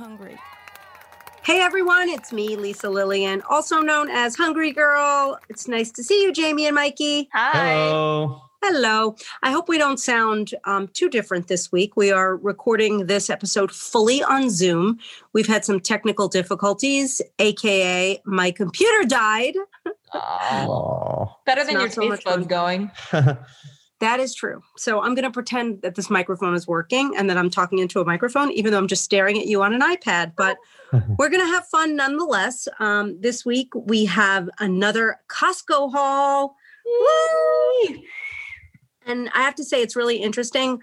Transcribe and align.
hungry. 0.00 0.38
Hey 1.42 1.60
everyone, 1.60 2.08
it's 2.08 2.32
me, 2.32 2.56
Lisa 2.56 2.86
Lillien, 2.86 3.42
also 3.50 3.80
known 3.80 4.08
as 4.08 4.34
Hungry 4.34 4.72
Girl. 4.72 5.38
It's 5.50 5.68
nice 5.68 5.90
to 5.92 6.02
see 6.02 6.22
you, 6.22 6.32
Jamie 6.32 6.64
and 6.64 6.74
Mikey. 6.74 7.28
Hi. 7.34 7.74
Hello. 7.74 8.40
Hello. 8.62 9.14
I 9.42 9.50
hope 9.50 9.68
we 9.68 9.76
don't 9.76 10.00
sound 10.00 10.54
um, 10.64 10.88
too 10.88 11.10
different 11.10 11.48
this 11.48 11.70
week. 11.70 11.96
We 11.96 12.10
are 12.12 12.36
recording 12.36 13.08
this 13.08 13.28
episode 13.28 13.72
fully 13.72 14.22
on 14.22 14.48
Zoom. 14.48 14.98
We've 15.34 15.46
had 15.46 15.66
some 15.66 15.80
technical 15.80 16.28
difficulties, 16.28 17.20
aka 17.38 18.22
my 18.24 18.50
computer 18.52 19.06
died. 19.06 19.54
Oh, 20.14 21.36
better 21.44 21.62
than 21.64 21.74
your 21.74 21.90
so 21.90 22.08
much 22.08 22.20
taste 22.20 22.24
buds 22.24 22.36
fun. 22.36 22.44
going. 22.48 22.90
That 24.00 24.18
is 24.18 24.34
true. 24.34 24.62
So 24.78 25.02
I'm 25.02 25.14
going 25.14 25.24
to 25.24 25.30
pretend 25.30 25.82
that 25.82 25.94
this 25.94 26.08
microphone 26.08 26.54
is 26.54 26.66
working 26.66 27.12
and 27.16 27.28
that 27.28 27.36
I'm 27.36 27.50
talking 27.50 27.80
into 27.80 28.00
a 28.00 28.04
microphone, 28.04 28.50
even 28.52 28.72
though 28.72 28.78
I'm 28.78 28.88
just 28.88 29.04
staring 29.04 29.38
at 29.38 29.46
you 29.46 29.62
on 29.62 29.74
an 29.74 29.82
iPad. 29.82 30.32
But 30.36 30.56
we're 31.18 31.28
going 31.28 31.46
to 31.46 31.52
have 31.52 31.66
fun 31.66 31.96
nonetheless. 31.96 32.66
Um, 32.78 33.20
this 33.20 33.44
week 33.44 33.68
we 33.74 34.06
have 34.06 34.48
another 34.58 35.20
Costco 35.28 35.92
haul. 35.92 36.56
Woo! 36.86 38.02
And 39.06 39.30
I 39.34 39.42
have 39.42 39.54
to 39.56 39.64
say, 39.64 39.82
it's 39.82 39.96
really 39.96 40.16
interesting. 40.16 40.80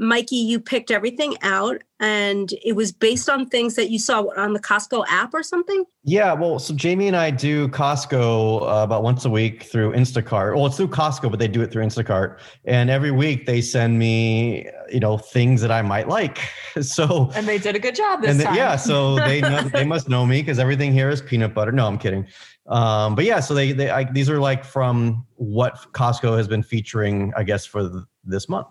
Mikey, 0.00 0.36
you 0.36 0.60
picked 0.60 0.92
everything 0.92 1.34
out, 1.42 1.82
and 1.98 2.52
it 2.64 2.74
was 2.76 2.92
based 2.92 3.28
on 3.28 3.46
things 3.46 3.74
that 3.74 3.90
you 3.90 3.98
saw 3.98 4.24
on 4.36 4.52
the 4.52 4.60
Costco 4.60 5.04
app 5.08 5.34
or 5.34 5.42
something. 5.42 5.84
yeah, 6.04 6.32
well, 6.32 6.60
so 6.60 6.72
Jamie 6.72 7.08
and 7.08 7.16
I 7.16 7.30
do 7.30 7.66
Costco 7.68 8.62
uh, 8.62 8.84
about 8.84 9.02
once 9.02 9.24
a 9.24 9.30
week 9.30 9.64
through 9.64 9.92
Instacart. 9.94 10.54
Well, 10.54 10.66
it's 10.66 10.76
through 10.76 10.88
Costco, 10.88 11.30
but 11.30 11.40
they 11.40 11.48
do 11.48 11.62
it 11.62 11.72
through 11.72 11.84
Instacart. 11.84 12.38
And 12.64 12.88
every 12.90 13.10
week 13.10 13.44
they 13.46 13.60
send 13.60 13.98
me, 13.98 14.68
you 14.88 15.00
know, 15.00 15.18
things 15.18 15.60
that 15.62 15.72
I 15.72 15.82
might 15.82 16.08
like. 16.08 16.38
So, 16.80 17.28
And 17.34 17.48
they 17.48 17.58
did 17.58 17.74
a 17.74 17.80
good 17.80 17.96
job 17.96 18.20
this 18.22 18.30
and 18.30 18.38
then- 18.38 18.46
time. 18.46 18.56
yeah, 18.56 18.76
so 18.76 19.16
they 19.16 19.40
know, 19.50 19.62
they 19.62 19.84
must 19.84 20.08
know 20.08 20.24
me 20.24 20.40
because 20.42 20.60
everything 20.60 20.92
here 20.92 21.10
is 21.10 21.20
peanut 21.20 21.52
butter. 21.52 21.72
No, 21.72 21.88
I'm 21.88 21.98
kidding. 21.98 22.24
Um, 22.68 23.16
but 23.16 23.24
yeah, 23.24 23.40
so 23.40 23.52
they 23.52 23.72
they 23.72 23.90
I, 23.90 24.04
these 24.04 24.30
are 24.30 24.38
like 24.38 24.62
from 24.64 25.26
what 25.34 25.74
Costco 25.92 26.36
has 26.36 26.46
been 26.46 26.62
featuring, 26.62 27.32
I 27.36 27.42
guess, 27.42 27.66
for 27.66 27.80
th- 27.88 28.04
this 28.22 28.48
month. 28.48 28.68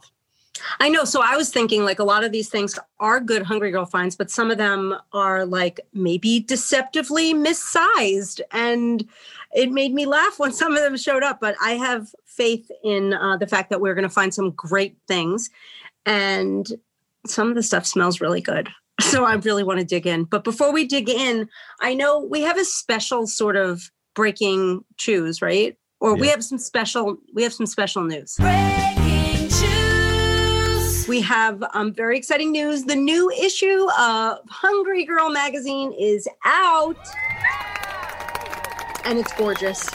I 0.80 0.90
know. 0.90 1.04
So 1.04 1.22
I 1.24 1.36
was 1.36 1.50
thinking 1.50 1.84
like 1.84 2.00
a 2.00 2.04
lot 2.04 2.24
of 2.24 2.32
these 2.32 2.50
things 2.50 2.78
are 3.00 3.20
good 3.20 3.44
Hungry 3.44 3.72
Girl 3.72 3.86
finds, 3.86 4.16
but 4.16 4.32
some 4.32 4.52
of 4.52 4.58
them 4.58 4.96
are 5.14 5.46
like 5.46 5.80
maybe 5.94 6.40
deceptively 6.40 7.34
missized. 7.34 8.42
And 8.52 9.08
it 9.54 9.72
made 9.72 9.94
me 9.94 10.06
laugh 10.06 10.40
when 10.40 10.52
some 10.52 10.76
of 10.76 10.82
them 10.82 10.98
showed 10.98 11.24
up. 11.24 11.40
But 11.40 11.56
I 11.62 11.72
have 11.72 12.14
faith 12.26 12.70
in 12.84 13.14
uh, 13.14 13.38
the 13.38 13.48
fact 13.48 13.70
that 13.70 13.82
we're 13.82 13.96
going 13.96 14.04
to 14.04 14.10
find 14.10 14.34
some 14.34 14.52
great 14.52 14.98
things. 15.08 15.50
And 16.06 16.68
some 17.26 17.50
of 17.50 17.56
the 17.56 17.64
stuff 17.64 17.86
smells 17.86 18.22
really 18.22 18.42
good. 18.42 18.70
So 19.00 19.26
I 19.26 19.36
really 19.36 19.64
want 19.64 19.80
to 19.80 19.86
dig 19.86 20.08
in. 20.08 20.24
But 20.24 20.44
before 20.44 20.74
we 20.74 20.84
dig 20.84 21.08
in, 21.08 21.48
I 21.82 21.94
know 21.94 22.20
we 22.20 22.42
have 22.42 22.58
a 22.58 22.66
special 22.66 23.28
sort 23.28 23.56
of 23.56 23.92
breaking 24.16 24.84
choose, 24.98 25.40
right? 25.40 25.78
Or 26.00 26.16
we 26.16 26.28
have 26.30 26.44
some 26.44 26.58
special 26.58 27.18
we 27.32 27.44
have 27.44 27.54
some 27.54 27.68
special 27.68 28.04
news. 28.04 28.36
Breaking 28.40 28.97
We 31.08 31.22
have 31.22 31.64
um, 31.74 31.94
very 31.94 32.18
exciting 32.18 32.52
news. 32.52 32.84
The 32.84 32.96
new 32.96 33.32
issue 33.32 33.88
of 33.98 34.40
Hungry 34.50 35.06
Girl 35.06 35.30
magazine 35.30 35.94
is 35.94 36.28
out, 36.44 36.98
and 39.06 39.18
it's 39.18 39.32
gorgeous. 39.34 39.90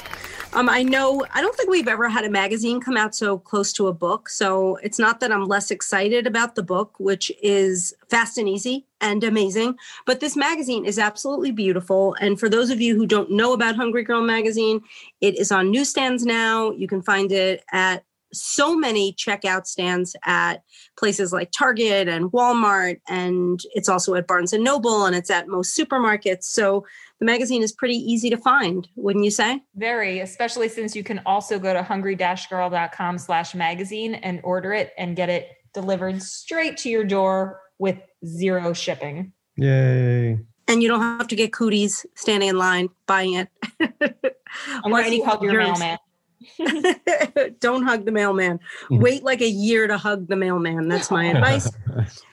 Um, 0.55 0.70
I 0.70 0.83
know, 0.83 1.24
I 1.34 1.42
don't 1.42 1.55
think 1.55 1.68
we've 1.68 1.88
ever 1.88 2.08
had 2.08 2.24
a 2.24 2.30
magazine 2.30 2.80
come 2.80 2.96
out 2.96 3.14
so 3.14 3.38
close 3.38 3.74
to 3.74 3.88
a 3.88 3.92
book. 3.92 4.30
So 4.30 4.77
it's 4.77 4.98
not 4.98 5.20
that 5.20 5.30
I'm 5.30 5.44
less 5.44 5.70
excited 5.70 6.27
about 6.27 6.55
the 6.55 6.62
book, 6.62 6.95
which 6.98 7.30
is 7.42 7.95
fast 8.08 8.39
and 8.39 8.48
easy 8.48 8.86
and 9.01 9.22
amazing, 9.22 9.77
but 10.06 10.20
this 10.20 10.36
magazine 10.36 10.86
is 10.86 10.98
absolutely 10.98 11.52
beautiful. 11.52 12.14
And 12.20 12.40
for 12.40 12.48
those 12.48 12.70
of 12.70 12.80
you 12.80 12.96
who 12.96 13.06
don't 13.06 13.30
know 13.30 13.52
about 13.52 13.77
Hungry 13.77 14.02
Girl 14.02 14.22
magazine, 14.22 14.83
it 15.20 15.39
is 15.39 15.52
on 15.52 15.70
newsstands 15.70 16.24
now. 16.24 16.70
You 16.70 16.89
can 16.89 17.02
find 17.02 17.33
it 17.33 17.64
at 17.72 18.05
so 18.33 18.77
many 18.77 19.15
checkout 19.15 19.67
stands 19.67 20.17
at 20.25 20.63
places 20.98 21.33
like 21.33 21.51
Target 21.51 22.09
and 22.09 22.31
Walmart, 22.33 23.01
and 23.09 23.61
it's 23.75 23.89
also 23.89 24.15
at 24.15 24.27
Barnes 24.27 24.53
and 24.53 24.65
Noble, 24.65 25.05
and 25.05 25.15
it's 25.15 25.31
at 25.31 25.48
most 25.48 25.79
supermarkets. 25.79 26.45
So 26.45 26.85
the 27.19 27.27
magazine 27.27 27.63
is 27.63 27.73
pretty 27.73 27.97
easy 27.97 28.31
to 28.31 28.37
find, 28.37 28.89
wouldn't 28.97 29.25
you 29.25 29.31
say? 29.31 29.63
Very, 29.77 30.20
especially 30.20 30.69
since 30.69 30.97
you 30.97 31.05
can 31.05 31.20
also 31.27 31.59
go 31.59 31.73
to 31.73 31.83
hungry-girl.com 31.83 33.19
slash 33.19 33.55
magazine 33.55 34.15
and 34.15 34.41
order 34.43 34.73
it 34.73 34.93
and 34.99 35.14
get 35.17 35.29
it 35.29 35.49
delivered 35.73 36.23
straight 36.23 36.77
to 36.79 36.89
your 36.89 37.05
door 37.05 37.61
with 37.79 37.99
zero 38.25 38.73
shipping. 38.73 39.33
Yay! 39.57 40.39
And 40.69 40.83
you 40.83 40.89
don't 40.89 41.01
have 41.01 41.29
to 41.29 41.37
get 41.37 41.53
cooties 41.53 42.07
standing 42.14 42.51
in 42.51 42.57
line 42.57 42.89
buying 43.07 43.35
it. 43.35 43.49
Unless 44.85 45.07
any 45.07 45.17
you 45.17 45.25
hug 45.25 45.43
your 45.43 45.55
mailman. 45.55 45.99
don't 47.61 47.83
hug 47.85 48.05
the 48.05 48.13
mailman. 48.13 48.61
Mhm. 48.91 49.01
Wait 49.01 49.23
like 49.23 49.41
a 49.41 49.48
year 49.48 49.86
to 49.86 49.98
hug 49.98 50.29
the 50.29 50.36
mailman. 50.36 50.89
That's 50.89 51.11
my 51.11 51.25
advice. 51.35 51.70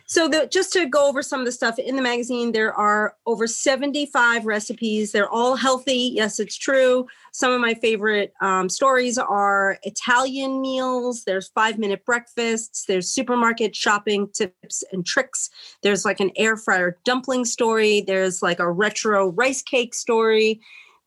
So, 0.06 0.28
the, 0.28 0.50
just 0.52 0.74
to 0.74 0.88
go 0.88 1.08
over 1.08 1.22
some 1.22 1.40
of 1.40 1.46
the 1.46 1.52
stuff 1.52 1.78
in 1.78 1.96
the 1.96 2.02
magazine, 2.02 2.52
there 2.52 2.74
are 2.74 3.16
over 3.28 3.46
75 3.46 4.44
recipes. 4.48 5.12
They're 5.12 5.30
all 5.30 5.56
healthy. 5.56 6.14
Yes, 6.16 6.40
it's 6.40 6.58
true. 6.58 7.06
Some 7.32 7.52
of 7.52 7.62
my 7.62 7.76
favorite 7.76 8.34
um, 8.42 8.70
stories 8.70 9.20
are 9.20 9.78
Italian 9.84 10.62
meals. 10.62 11.26
There's 11.26 11.50
five 11.50 11.78
minute 11.78 12.06
breakfasts. 12.06 12.86
There's 12.86 13.08
supermarket 13.08 13.76
shopping 13.76 14.28
tips 14.34 14.84
and 14.92 15.06
tricks. 15.06 15.52
There's 15.84 16.06
like 16.06 16.20
an 16.20 16.32
air 16.38 16.58
fryer 16.58 16.98
dumpling 17.06 17.46
story. 17.46 18.02
There's 18.02 18.42
like 18.42 18.58
a 18.58 18.72
retro 18.72 19.30
rice 19.30 19.62
cake 19.62 19.94
story. 19.94 20.60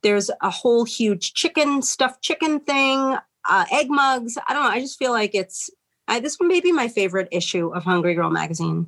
There's 0.03 0.31
a 0.41 0.51
whole 0.51 0.85
huge 0.85 1.35
chicken, 1.35 1.83
stuffed 1.83 2.23
chicken 2.23 2.61
thing, 2.61 3.17
uh, 3.49 3.65
egg 3.71 3.89
mugs. 3.89 4.37
I 4.49 4.53
don't 4.53 4.65
know. 4.65 4.71
I 4.71 4.81
just 4.81 4.99
feel 4.99 5.13
like 5.13 5.35
it's 5.35 5.71
I, 6.09 6.21
this 6.21 6.39
one 6.39 6.49
may 6.49 6.61
be 6.61 6.73
my 6.73 6.89
favorite 6.89 7.29
issue 7.31 7.73
of 7.73 7.85
Hungry 7.85 8.15
Girl 8.15 8.31
magazine 8.31 8.87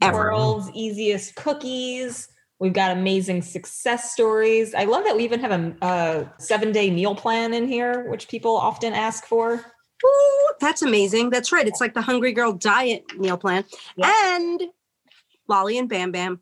ever. 0.00 0.30
World's 0.30 0.70
easiest 0.74 1.34
cookies. 1.34 2.28
We've 2.58 2.72
got 2.72 2.96
amazing 2.96 3.42
success 3.42 4.12
stories. 4.12 4.72
I 4.74 4.84
love 4.84 5.04
that 5.04 5.16
we 5.16 5.24
even 5.24 5.40
have 5.40 5.50
a, 5.50 5.76
a 5.82 6.32
seven 6.38 6.70
day 6.70 6.90
meal 6.90 7.14
plan 7.14 7.54
in 7.54 7.66
here, 7.66 8.08
which 8.08 8.28
people 8.28 8.56
often 8.56 8.92
ask 8.92 9.26
for. 9.26 9.54
Ooh, 10.04 10.48
that's 10.60 10.82
amazing. 10.82 11.30
That's 11.30 11.52
right. 11.52 11.66
It's 11.66 11.80
like 11.80 11.94
the 11.94 12.02
Hungry 12.02 12.32
Girl 12.32 12.52
diet 12.52 13.04
meal 13.18 13.36
plan. 13.36 13.64
Yeah. 13.96 14.12
And 14.36 14.62
Lolly 15.48 15.78
and 15.78 15.88
Bam 15.88 16.12
Bam. 16.12 16.40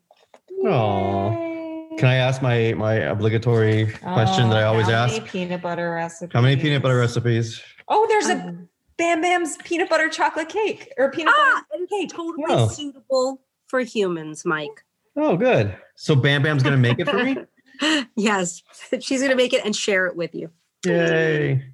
Aw. 0.65 1.50
Can 1.97 2.07
I 2.07 2.15
ask 2.15 2.41
my 2.41 2.73
my 2.77 2.93
obligatory 2.93 3.87
question 4.01 4.49
that 4.49 4.57
I 4.57 4.63
always 4.63 4.87
Oh, 4.87 4.91
how 4.91 5.03
ask? 5.05 5.13
Many 5.17 5.27
peanut 5.29 5.61
butter 5.61 5.91
recipes. 5.91 6.33
How 6.33 6.41
many 6.41 6.55
peanut 6.61 6.81
butter 6.81 6.97
recipes? 6.97 7.61
Oh, 7.87 8.05
there's 8.07 8.27
a 8.29 8.35
Um, 8.47 8.69
Bam 8.97 9.21
Bam's 9.21 9.57
peanut 9.57 9.89
butter 9.89 10.09
chocolate 10.09 10.47
cake 10.49 10.91
or 10.97 11.11
peanut 11.11 11.33
ah, 11.37 11.63
butter. 11.71 11.85
cake. 11.87 12.09
totally 12.09 12.45
Oh. 12.49 12.67
suitable 12.67 13.41
for 13.67 13.79
humans, 13.81 14.45
Mike. 14.45 14.83
Oh, 15.15 15.35
good. 15.35 15.75
So 15.95 16.15
Bam 16.15 16.43
Bam's 16.43 16.63
gonna 16.63 16.77
make 16.77 16.99
it 16.99 17.09
for 17.09 17.23
me. 17.23 17.37
yes, 18.15 18.61
she's 18.99 19.19
going 19.21 19.31
to 19.31 19.35
make 19.35 19.53
it 19.53 19.65
and 19.65 19.75
share 19.75 20.05
it 20.05 20.15
with 20.15 20.35
you. 20.35 20.51
Yay! 20.85 21.65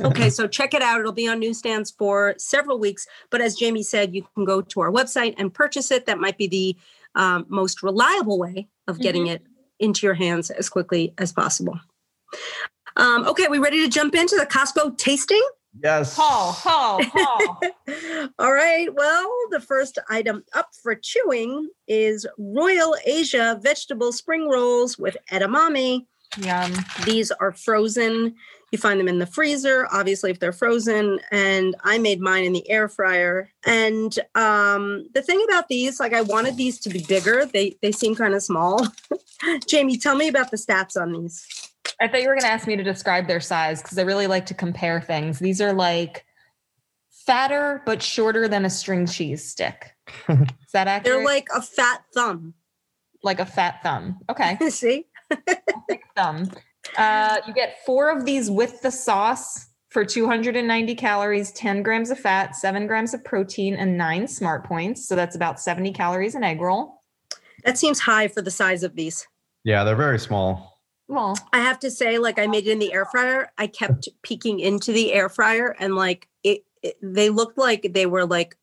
Okay, 0.00 0.30
so 0.30 0.46
check 0.46 0.72
it 0.72 0.82
out. 0.82 1.00
It'll 1.00 1.10
be 1.12 1.26
on 1.26 1.40
newsstands 1.40 1.90
for 1.90 2.34
several 2.38 2.78
weeks. 2.78 3.08
But 3.30 3.40
as 3.40 3.56
Jamie 3.56 3.82
said, 3.82 4.14
you 4.14 4.24
can 4.36 4.44
go 4.44 4.60
to 4.60 4.80
our 4.80 4.92
website 4.92 5.34
and 5.36 5.52
purchase 5.52 5.90
it. 5.90 6.06
That 6.06 6.20
might 6.20 6.38
be 6.38 6.46
the 6.46 6.76
um, 7.20 7.44
most 7.48 7.82
reliable 7.82 8.38
way 8.38 8.68
of 8.86 9.00
getting 9.00 9.26
it 9.26 9.42
into 9.78 10.06
your 10.06 10.14
hands 10.14 10.50
as 10.50 10.68
quickly 10.68 11.14
as 11.18 11.32
possible. 11.32 11.78
Um, 12.96 13.26
okay, 13.26 13.46
we 13.48 13.58
ready 13.58 13.80
to 13.82 13.88
jump 13.88 14.14
into 14.14 14.36
the 14.36 14.46
Costco 14.46 14.98
tasting? 14.98 15.42
Yes. 15.82 16.16
Haul, 16.16 16.52
haul, 16.52 17.00
haul. 17.04 17.60
All 18.38 18.52
right. 18.52 18.92
Well, 18.92 19.32
the 19.50 19.60
first 19.60 19.98
item 20.08 20.44
up 20.54 20.70
for 20.82 20.94
chewing 20.94 21.68
is 21.86 22.26
Royal 22.38 22.96
Asia 23.06 23.60
vegetable 23.62 24.12
spring 24.12 24.48
rolls 24.48 24.98
with 24.98 25.16
edamame. 25.30 26.06
Yum. 26.38 26.72
These 27.04 27.30
are 27.30 27.52
frozen. 27.52 28.34
You 28.70 28.78
find 28.78 29.00
them 29.00 29.08
in 29.08 29.18
the 29.18 29.26
freezer, 29.26 29.86
obviously, 29.90 30.30
if 30.30 30.40
they're 30.40 30.52
frozen. 30.52 31.20
And 31.30 31.74
I 31.84 31.98
made 31.98 32.20
mine 32.20 32.44
in 32.44 32.52
the 32.52 32.68
air 32.70 32.88
fryer. 32.88 33.50
And 33.64 34.18
um, 34.34 35.06
the 35.14 35.22
thing 35.22 35.42
about 35.48 35.68
these, 35.68 35.98
like 36.00 36.12
I 36.12 36.20
wanted 36.22 36.56
these 36.56 36.78
to 36.80 36.90
be 36.90 37.04
bigger. 37.08 37.46
They 37.46 37.76
they 37.80 37.92
seem 37.92 38.14
kind 38.14 38.34
of 38.34 38.42
small. 38.42 38.86
Jamie, 39.66 39.96
tell 39.96 40.16
me 40.16 40.28
about 40.28 40.50
the 40.50 40.56
stats 40.56 41.00
on 41.00 41.12
these. 41.12 41.46
I 42.00 42.08
thought 42.08 42.20
you 42.22 42.28
were 42.28 42.34
going 42.34 42.42
to 42.42 42.48
ask 42.48 42.66
me 42.66 42.76
to 42.76 42.82
describe 42.84 43.26
their 43.26 43.40
size 43.40 43.82
because 43.82 43.98
I 43.98 44.02
really 44.02 44.26
like 44.26 44.46
to 44.46 44.54
compare 44.54 45.00
things. 45.00 45.38
These 45.38 45.60
are 45.60 45.72
like 45.72 46.24
fatter 47.10 47.82
but 47.84 48.02
shorter 48.02 48.48
than 48.48 48.64
a 48.64 48.70
string 48.70 49.06
cheese 49.06 49.44
stick. 49.48 49.92
Is 50.28 50.38
that 50.72 50.88
accurate? 50.88 51.04
They're 51.18 51.24
like 51.24 51.48
a 51.54 51.60
fat 51.62 52.02
thumb. 52.14 52.54
like 53.22 53.40
a 53.40 53.46
fat 53.46 53.82
thumb. 53.82 54.18
Okay, 54.30 54.56
See? 54.70 55.06
thick 55.88 56.02
thumb. 56.16 56.50
Uh, 56.98 57.40
you 57.46 57.54
get 57.54 57.78
four 57.86 58.10
of 58.10 58.24
these 58.24 58.50
with 58.50 58.82
the 58.82 58.90
sauce 58.90 59.68
for 59.88 60.04
290 60.04 60.94
calories, 60.96 61.50
10 61.52 61.82
grams 61.82 62.10
of 62.10 62.18
fat, 62.18 62.54
seven 62.54 62.86
grams 62.86 63.14
of 63.14 63.24
protein, 63.24 63.74
and 63.74 63.96
nine 63.96 64.28
smart 64.28 64.64
points. 64.64 65.08
So 65.08 65.16
that's 65.16 65.34
about 65.34 65.60
70 65.60 65.92
calories 65.92 66.34
an 66.34 66.44
egg 66.44 66.60
roll. 66.60 67.02
That 67.64 67.78
seems 67.78 67.98
high 67.98 68.28
for 68.28 68.42
the 68.42 68.50
size 68.50 68.82
of 68.82 68.94
these. 68.96 69.26
Yeah, 69.64 69.84
they're 69.84 69.96
very 69.96 70.18
small. 70.18 70.78
Well, 71.08 71.36
I 71.52 71.60
have 71.60 71.78
to 71.80 71.90
say, 71.90 72.18
like 72.18 72.38
I 72.38 72.46
made 72.46 72.66
it 72.66 72.70
in 72.70 72.78
the 72.78 72.92
air 72.92 73.06
fryer. 73.06 73.50
I 73.56 73.66
kept 73.66 74.08
peeking 74.22 74.60
into 74.60 74.92
the 74.92 75.12
air 75.12 75.28
fryer, 75.28 75.74
and 75.78 75.96
like 75.96 76.28
it, 76.44 76.64
it 76.82 76.96
they 77.02 77.30
looked 77.30 77.58
like 77.58 77.90
they 77.94 78.06
were 78.06 78.26
like 78.26 78.56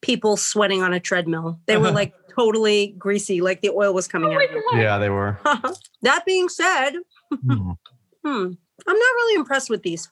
people 0.00 0.36
sweating 0.36 0.82
on 0.82 0.92
a 0.92 1.00
treadmill. 1.00 1.60
They 1.66 1.76
were 1.76 1.90
like 1.90 2.14
totally 2.34 2.94
greasy, 2.98 3.40
like 3.40 3.60
the 3.60 3.70
oil 3.70 3.92
was 3.92 4.06
coming 4.06 4.30
oh 4.30 4.34
out. 4.34 4.38
my 4.38 4.44
of 4.44 4.50
them. 4.50 4.62
God. 4.70 4.80
Yeah, 4.80 4.98
they 4.98 5.10
were. 5.10 5.38
that 6.02 6.24
being 6.24 6.48
said, 6.48 6.92
Hmm. 7.30 7.70
hmm, 8.24 8.28
I'm 8.28 8.54
not 8.86 8.96
really 8.96 9.34
impressed 9.36 9.70
with 9.70 9.82
these. 9.82 10.08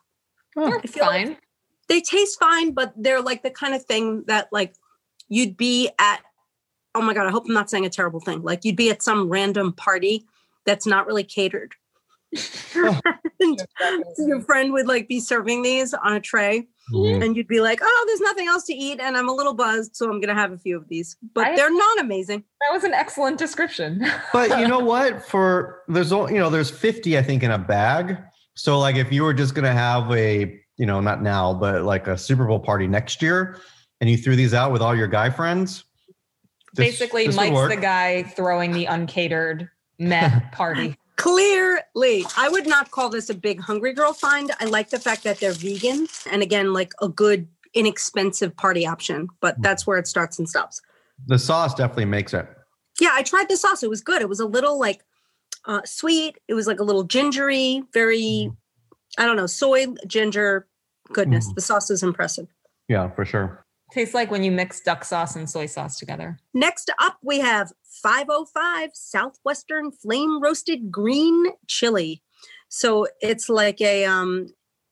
They're 0.57 0.79
I 0.79 0.81
feel 0.83 1.07
like- 1.07 1.27
fine. 1.27 1.37
They 1.89 2.03
taste 2.03 2.39
fine, 2.39 2.73
but 2.73 2.93
they're 2.97 3.23
like 3.23 3.43
the 3.43 3.51
kind 3.51 3.75
of 3.75 3.83
thing 3.83 4.25
that 4.27 4.49
like 4.53 4.75
you'd 5.29 5.57
be 5.57 5.89
at. 5.99 6.21
Oh 6.95 7.01
my 7.01 7.15
god! 7.15 7.27
I 7.27 7.31
hope 7.31 7.47
I'm 7.47 7.55
not 7.55 7.71
saying 7.71 7.87
a 7.87 7.91
terrible 7.91 8.21
thing. 8.21 8.43
Like 8.43 8.63
you'd 8.67 8.77
be 8.77 8.91
at 8.91 9.03
some 9.03 9.31
random 9.31 9.73
party 9.73 10.27
that's 10.67 10.87
not 10.87 11.07
really 11.07 11.25
catered. 11.25 11.73
and 13.41 13.59
your 14.19 14.41
friend 14.43 14.73
would 14.73 14.87
like 14.87 15.09
be 15.09 15.21
serving 15.21 15.63
these 15.63 15.95
on 15.95 16.13
a 16.15 16.21
tray, 16.21 16.67
Mhm. 16.93 17.23
and 17.25 17.37
you'd 17.37 17.49
be 17.49 17.61
like, 17.61 17.81
"Oh, 17.83 18.05
there's 18.07 18.21
nothing 18.21 18.49
else 18.49 18.65
to 18.65 18.75
eat, 18.75 19.01
and 19.01 19.17
I'm 19.17 19.29
a 19.29 19.33
little 19.35 19.55
buzzed, 19.55 19.97
so 19.97 20.11
I'm 20.11 20.21
gonna 20.21 20.35
have 20.35 20.53
a 20.53 20.59
few 20.59 20.77
of 20.77 20.89
these." 20.89 21.17
But 21.35 21.47
I- 21.49 21.57
they're 21.57 21.73
not 21.73 22.01
amazing. 22.01 22.45
that 22.61 22.73
was 22.75 22.85
an 22.85 22.95
excellent 22.95 23.39
description. 23.39 24.05
But 24.33 24.59
you 24.61 24.69
know 24.69 24.79
what? 24.81 25.25
For 25.27 25.83
there's 25.89 26.13
only 26.13 26.35
you 26.35 26.39
know 26.41 26.51
there's 26.51 26.71
50 26.71 27.17
I 27.19 27.23
think 27.23 27.43
in 27.43 27.51
a 27.51 27.59
bag. 27.59 28.17
So 28.55 28.79
like 28.79 28.97
if 28.97 29.13
you 29.13 29.23
were 29.23 29.35
just 29.35 29.55
gonna 29.55 29.73
have 29.73 30.11
a 30.13 30.61
you 30.77 30.87
know 30.87 31.01
not 31.01 31.23
now 31.23 31.55
but 31.55 31.83
like 31.83 32.07
a 32.09 32.19
Super 32.19 32.47
Bowl 32.47 32.61
party 32.61 32.87
next 32.87 33.23
year, 33.23 33.59
and 34.01 34.09
you 34.11 34.17
threw 34.17 34.37
these 34.37 34.55
out 34.55 34.73
with 34.73 34.83
all 34.83 34.95
your 34.95 35.09
guy 35.09 35.31
friends. 35.31 35.85
this- 36.75 36.99
Basically, 36.99 37.27
this 37.27 37.37
Mike's 37.37 37.69
the 37.75 37.81
guy 37.81 38.23
throwing 38.25 38.73
the 38.73 38.85
uncatered 38.87 39.69
meh 39.99 40.41
party. 40.53 40.97
Clearly, 41.19 42.25
I 42.37 42.49
would 42.49 42.67
not 42.67 42.91
call 42.93 43.09
this 43.11 43.29
a 43.29 43.35
big 43.35 43.61
hungry 43.61 43.93
girl 43.93 44.13
find. 44.13 44.53
I 44.61 44.67
like 44.67 44.91
the 44.91 45.01
fact 45.01 45.25
that 45.25 45.41
they're 45.41 45.53
vegan, 45.53 46.07
and 46.31 46.43
again, 46.43 46.73
like 46.73 46.93
a 47.03 47.09
good 47.09 47.49
inexpensive 47.75 48.57
party 48.57 48.87
option. 48.87 49.29
But 49.41 49.61
that's 49.61 49.87
where 49.87 49.99
it 49.99 50.07
starts 50.07 50.39
and 50.39 50.49
stops. 50.49 50.81
The 51.27 51.39
sauce 51.39 51.75
definitely 51.75 52.07
makes 52.07 52.33
it. 52.33 52.47
Yeah, 53.01 53.11
I 53.13 53.23
tried 53.25 53.49
the 53.49 53.57
sauce. 53.57 53.83
It 53.83 53.91
was 53.91 54.01
good. 54.01 54.23
It 54.23 54.29
was 54.29 54.41
a 54.41 54.47
little 54.47 54.79
like 54.79 55.05
uh, 55.65 55.81
sweet. 55.85 56.39
It 56.47 56.55
was 56.55 56.69
like 56.69 56.79
a 56.79 56.85
little 56.85 57.03
gingery, 57.03 57.83
very, 57.93 58.51
I 59.19 59.27
don't 59.27 59.37
know, 59.37 59.47
soy, 59.47 59.87
ginger 60.07 60.67
goodness. 61.13 61.49
Mhm. 61.49 61.55
The 61.57 61.61
sauce 61.63 61.91
is 61.91 62.03
impressive. 62.03 62.47
Yeah, 62.89 63.11
for 63.11 63.25
sure. 63.25 63.65
Tastes 63.93 64.15
like 64.15 64.31
when 64.31 64.45
you 64.45 64.53
mix 64.53 64.81
duck 64.81 65.05
sauce 65.05 65.35
and 65.35 65.49
soy 65.49 65.67
sauce 65.67 65.99
together. 65.99 66.39
Next 66.55 66.91
up, 67.01 67.19
we 67.23 67.41
have 67.41 67.73
505 68.03 68.91
Southwestern 68.95 69.91
Flame 69.91 70.41
Roasted 70.41 70.91
Green 70.91 71.53
Chili. 71.67 72.23
So 72.69 73.07
it's 73.21 73.49
like 73.49 73.81
a 73.81 74.05
um, 74.05 74.49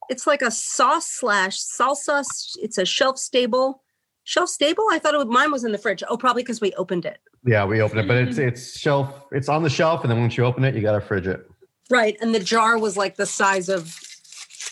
it's 0.08 0.26
like 0.26 0.42
a 0.42 0.50
sauce 0.50 1.08
slash 1.08 1.58
salsa. 1.58 2.24
It's 2.60 2.78
a 2.78 2.84
shelf 2.84 3.18
stable. 3.18 3.82
Shelf 4.24 4.48
stable? 4.48 4.84
I 4.90 4.98
thought 4.98 5.14
it 5.14 5.18
was, 5.18 5.26
mine 5.28 5.52
was 5.52 5.64
in 5.64 5.72
the 5.72 5.78
fridge. 5.78 6.02
Oh, 6.08 6.16
probably 6.16 6.42
because 6.42 6.60
we 6.60 6.72
opened 6.72 7.04
it. 7.04 7.18
Yeah, 7.44 7.64
we 7.64 7.80
opened 7.80 8.00
it, 8.00 8.08
but 8.08 8.16
it's 8.16 8.38
it's 8.38 8.78
shelf. 8.78 9.22
It's 9.30 9.48
on 9.48 9.62
the 9.62 9.70
shelf, 9.70 10.02
and 10.02 10.10
then 10.10 10.20
once 10.20 10.36
you 10.36 10.44
open 10.44 10.64
it, 10.64 10.74
you 10.74 10.82
gotta 10.82 11.00
fridge 11.00 11.26
it. 11.26 11.48
Right. 11.90 12.16
And 12.20 12.34
the 12.34 12.40
jar 12.40 12.78
was 12.78 12.96
like 12.96 13.16
the 13.16 13.26
size 13.26 13.68
of 13.68 13.96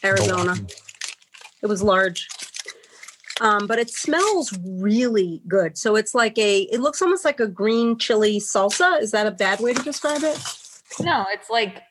Arizona. 0.02 0.56
It 1.62 1.66
was 1.66 1.82
large. 1.82 2.28
Um, 3.40 3.66
but 3.66 3.78
it 3.81 3.90
smells 3.90 4.56
really 4.64 5.42
good. 5.48 5.76
So 5.76 5.96
it's 5.96 6.14
like 6.14 6.38
a, 6.38 6.60
it 6.72 6.81
looks 6.81 7.02
almost 7.02 7.25
like 7.25 7.40
a 7.40 7.48
green 7.48 7.98
chili 7.98 8.38
salsa. 8.38 9.00
Is 9.00 9.10
that 9.10 9.26
a 9.26 9.32
bad 9.32 9.58
way 9.60 9.75
to 9.75 9.82
describe 9.82 10.22
it? 10.22 10.38
No, 11.00 11.25
it's 11.32 11.50
like 11.50 11.82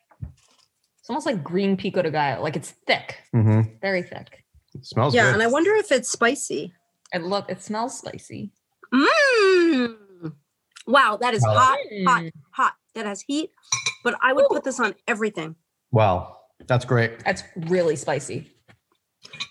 it's 1.00 1.10
almost 1.10 1.26
like 1.26 1.44
green 1.44 1.76
pico 1.76 2.02
de 2.02 2.12
gallo. 2.12 2.42
Like 2.42 2.56
it's 2.56 2.72
thick, 2.88 3.18
Mm-hmm. 3.36 3.76
very 3.82 4.04
thick. 4.04 4.46
It 4.74 4.86
smells 4.86 5.14
yeah. 5.14 5.26
good. 5.26 5.34
And 5.34 5.44
I 5.44 5.48
wonder 5.48 5.72
if 5.76 5.92
it's 5.92 6.10
spicy. 6.10 6.74
It 7.12 7.24
look 7.24 7.50
it 7.52 7.62
smells 7.62 7.98
spicy. 7.98 8.52
Mmm. 8.94 9.98
Wow. 10.88 11.18
That 11.20 11.34
is 11.34 11.44
Wow. 11.46 11.56
hot, 11.56 11.78
hot, 12.08 12.22
Mm. 12.24 12.32
hot. 12.52 12.74
That 12.96 13.06
has 13.06 13.22
heat. 13.22 13.52
But 14.04 14.16
I 14.22 14.32
would 14.34 14.46
put 14.48 14.64
this 14.64 14.80
on 14.80 14.96
everything. 15.08 15.56
wow, 15.92 16.38
that's 16.68 16.86
great. 16.86 17.20
That's 17.26 17.44
really 17.56 17.96
spicy. 17.96 18.50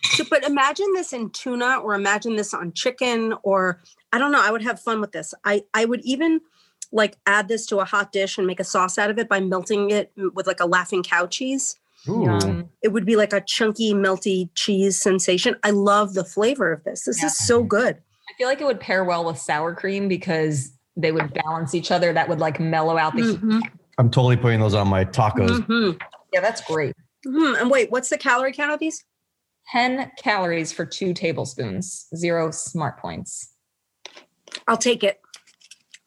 So, 0.02 0.24
but 0.28 0.44
imagine 0.44 0.92
this 0.94 1.12
in 1.12 1.30
tuna 1.30 1.76
or 1.78 1.94
imagine 1.94 2.36
this 2.36 2.52
on 2.52 2.72
chicken 2.72 3.34
or 3.42 3.80
I 4.12 4.18
don't 4.18 4.32
know. 4.32 4.42
I 4.42 4.50
would 4.50 4.62
have 4.62 4.78
fun 4.80 5.00
with 5.00 5.12
this. 5.12 5.32
I, 5.44 5.64
I 5.72 5.84
would 5.86 6.00
even 6.04 6.40
like 6.90 7.16
add 7.26 7.48
this 7.48 7.64
to 7.66 7.78
a 7.78 7.84
hot 7.84 8.12
dish 8.12 8.36
and 8.36 8.46
make 8.46 8.60
a 8.60 8.64
sauce 8.64 8.98
out 8.98 9.08
of 9.10 9.18
it 9.18 9.28
by 9.28 9.40
melting 9.40 9.90
it 9.90 10.12
with 10.34 10.46
like 10.46 10.60
a 10.60 10.66
laughing 10.66 11.02
cow 11.02 11.26
cheese. 11.26 11.76
Ooh. 12.08 12.66
It 12.82 12.88
would 12.88 13.06
be 13.06 13.16
like 13.16 13.32
a 13.32 13.40
chunky, 13.40 13.94
melty 13.94 14.50
cheese 14.54 15.00
sensation. 15.00 15.56
I 15.62 15.70
love 15.70 16.14
the 16.14 16.24
flavor 16.24 16.72
of 16.72 16.84
this. 16.84 17.04
This 17.04 17.22
Yeah. 17.22 17.28
is 17.28 17.38
so 17.38 17.62
good. 17.62 17.96
I 18.28 18.32
feel 18.36 18.48
like 18.48 18.60
it 18.60 18.64
would 18.64 18.80
pair 18.80 19.04
well 19.04 19.24
with 19.24 19.38
sour 19.38 19.74
cream 19.74 20.08
because 20.08 20.72
they 20.96 21.12
would 21.12 21.32
balance 21.32 21.74
each 21.74 21.90
other. 21.90 22.12
That 22.12 22.28
would 22.28 22.40
like 22.40 22.60
mellow 22.60 22.98
out 22.98 23.14
the 23.16 23.22
heat. 23.22 23.40
Mhm, 23.40 23.62
I'm 23.98 24.10
totally 24.10 24.36
putting 24.36 24.60
those 24.60 24.74
on 24.74 24.88
my 24.88 25.04
tacos. 25.04 25.60
mhm, 25.66 25.98
Yeah, 26.32 26.40
that's 26.40 26.60
great. 26.62 26.94
mhm. 27.26 27.58
And 27.60 27.70
wait, 27.70 27.90
what's 27.90 28.10
the 28.10 28.18
calorie 28.18 28.52
count 28.52 28.72
of 28.72 28.80
these? 28.80 29.04
10 29.70 30.12
calories 30.18 30.72
for 30.72 30.84
two 30.84 31.14
tablespoons, 31.14 32.06
zero 32.14 32.50
smart 32.50 32.98
points. 32.98 33.52
I'll 34.66 34.76
take 34.76 35.04
it. 35.04 35.20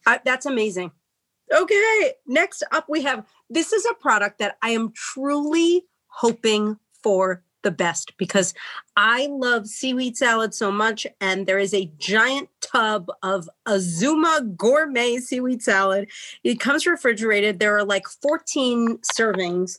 I, 0.05 0.19
that's 0.23 0.45
amazing. 0.45 0.91
Okay, 1.55 2.13
next 2.27 2.63
up 2.71 2.85
we 2.89 3.03
have 3.03 3.25
this 3.49 3.71
is 3.71 3.85
a 3.85 3.93
product 3.95 4.39
that 4.39 4.57
I 4.61 4.71
am 4.71 4.91
truly 4.93 5.85
hoping 6.07 6.77
for 7.03 7.43
the 7.65 7.71
best 7.71 8.15
because 8.17 8.53
I 8.95 9.27
love 9.29 9.67
seaweed 9.67 10.15
salad 10.15 10.53
so 10.53 10.71
much. 10.71 11.05
And 11.19 11.45
there 11.45 11.59
is 11.59 11.73
a 11.73 11.91
giant 11.97 12.47
tub 12.61 13.11
of 13.21 13.49
Azuma 13.65 14.41
gourmet 14.55 15.17
seaweed 15.17 15.61
salad. 15.61 16.09
It 16.43 16.59
comes 16.59 16.85
refrigerated. 16.85 17.59
There 17.59 17.75
are 17.77 17.83
like 17.83 18.07
14 18.07 18.99
servings. 18.99 19.77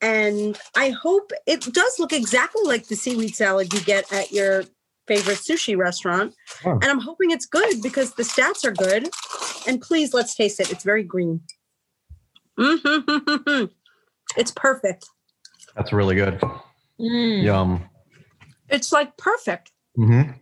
And 0.00 0.58
I 0.76 0.90
hope 0.90 1.32
it 1.46 1.60
does 1.72 1.98
look 1.98 2.12
exactly 2.12 2.62
like 2.64 2.88
the 2.88 2.96
seaweed 2.96 3.34
salad 3.34 3.72
you 3.72 3.80
get 3.82 4.12
at 4.12 4.32
your 4.32 4.64
favorite 5.08 5.38
sushi 5.38 5.76
restaurant. 5.76 6.34
Oh. 6.64 6.72
And 6.72 6.84
I'm 6.84 7.00
hoping 7.00 7.30
it's 7.30 7.46
good 7.46 7.82
because 7.82 8.14
the 8.14 8.22
stats 8.22 8.64
are 8.64 8.72
good. 8.72 9.08
And 9.66 9.80
please 9.80 10.12
let's 10.14 10.34
taste 10.34 10.60
it. 10.60 10.70
It's 10.70 10.84
very 10.84 11.02
green. 11.04 11.40
Mhm. 12.58 13.70
It's 14.36 14.50
perfect. 14.50 15.06
That's 15.76 15.92
really 15.92 16.16
good. 16.16 16.40
Mm. 17.00 17.44
Yum. 17.44 17.84
It's 18.68 18.90
like 18.90 19.16
perfect. 19.16 19.70
Mm-hmm. 19.98 20.32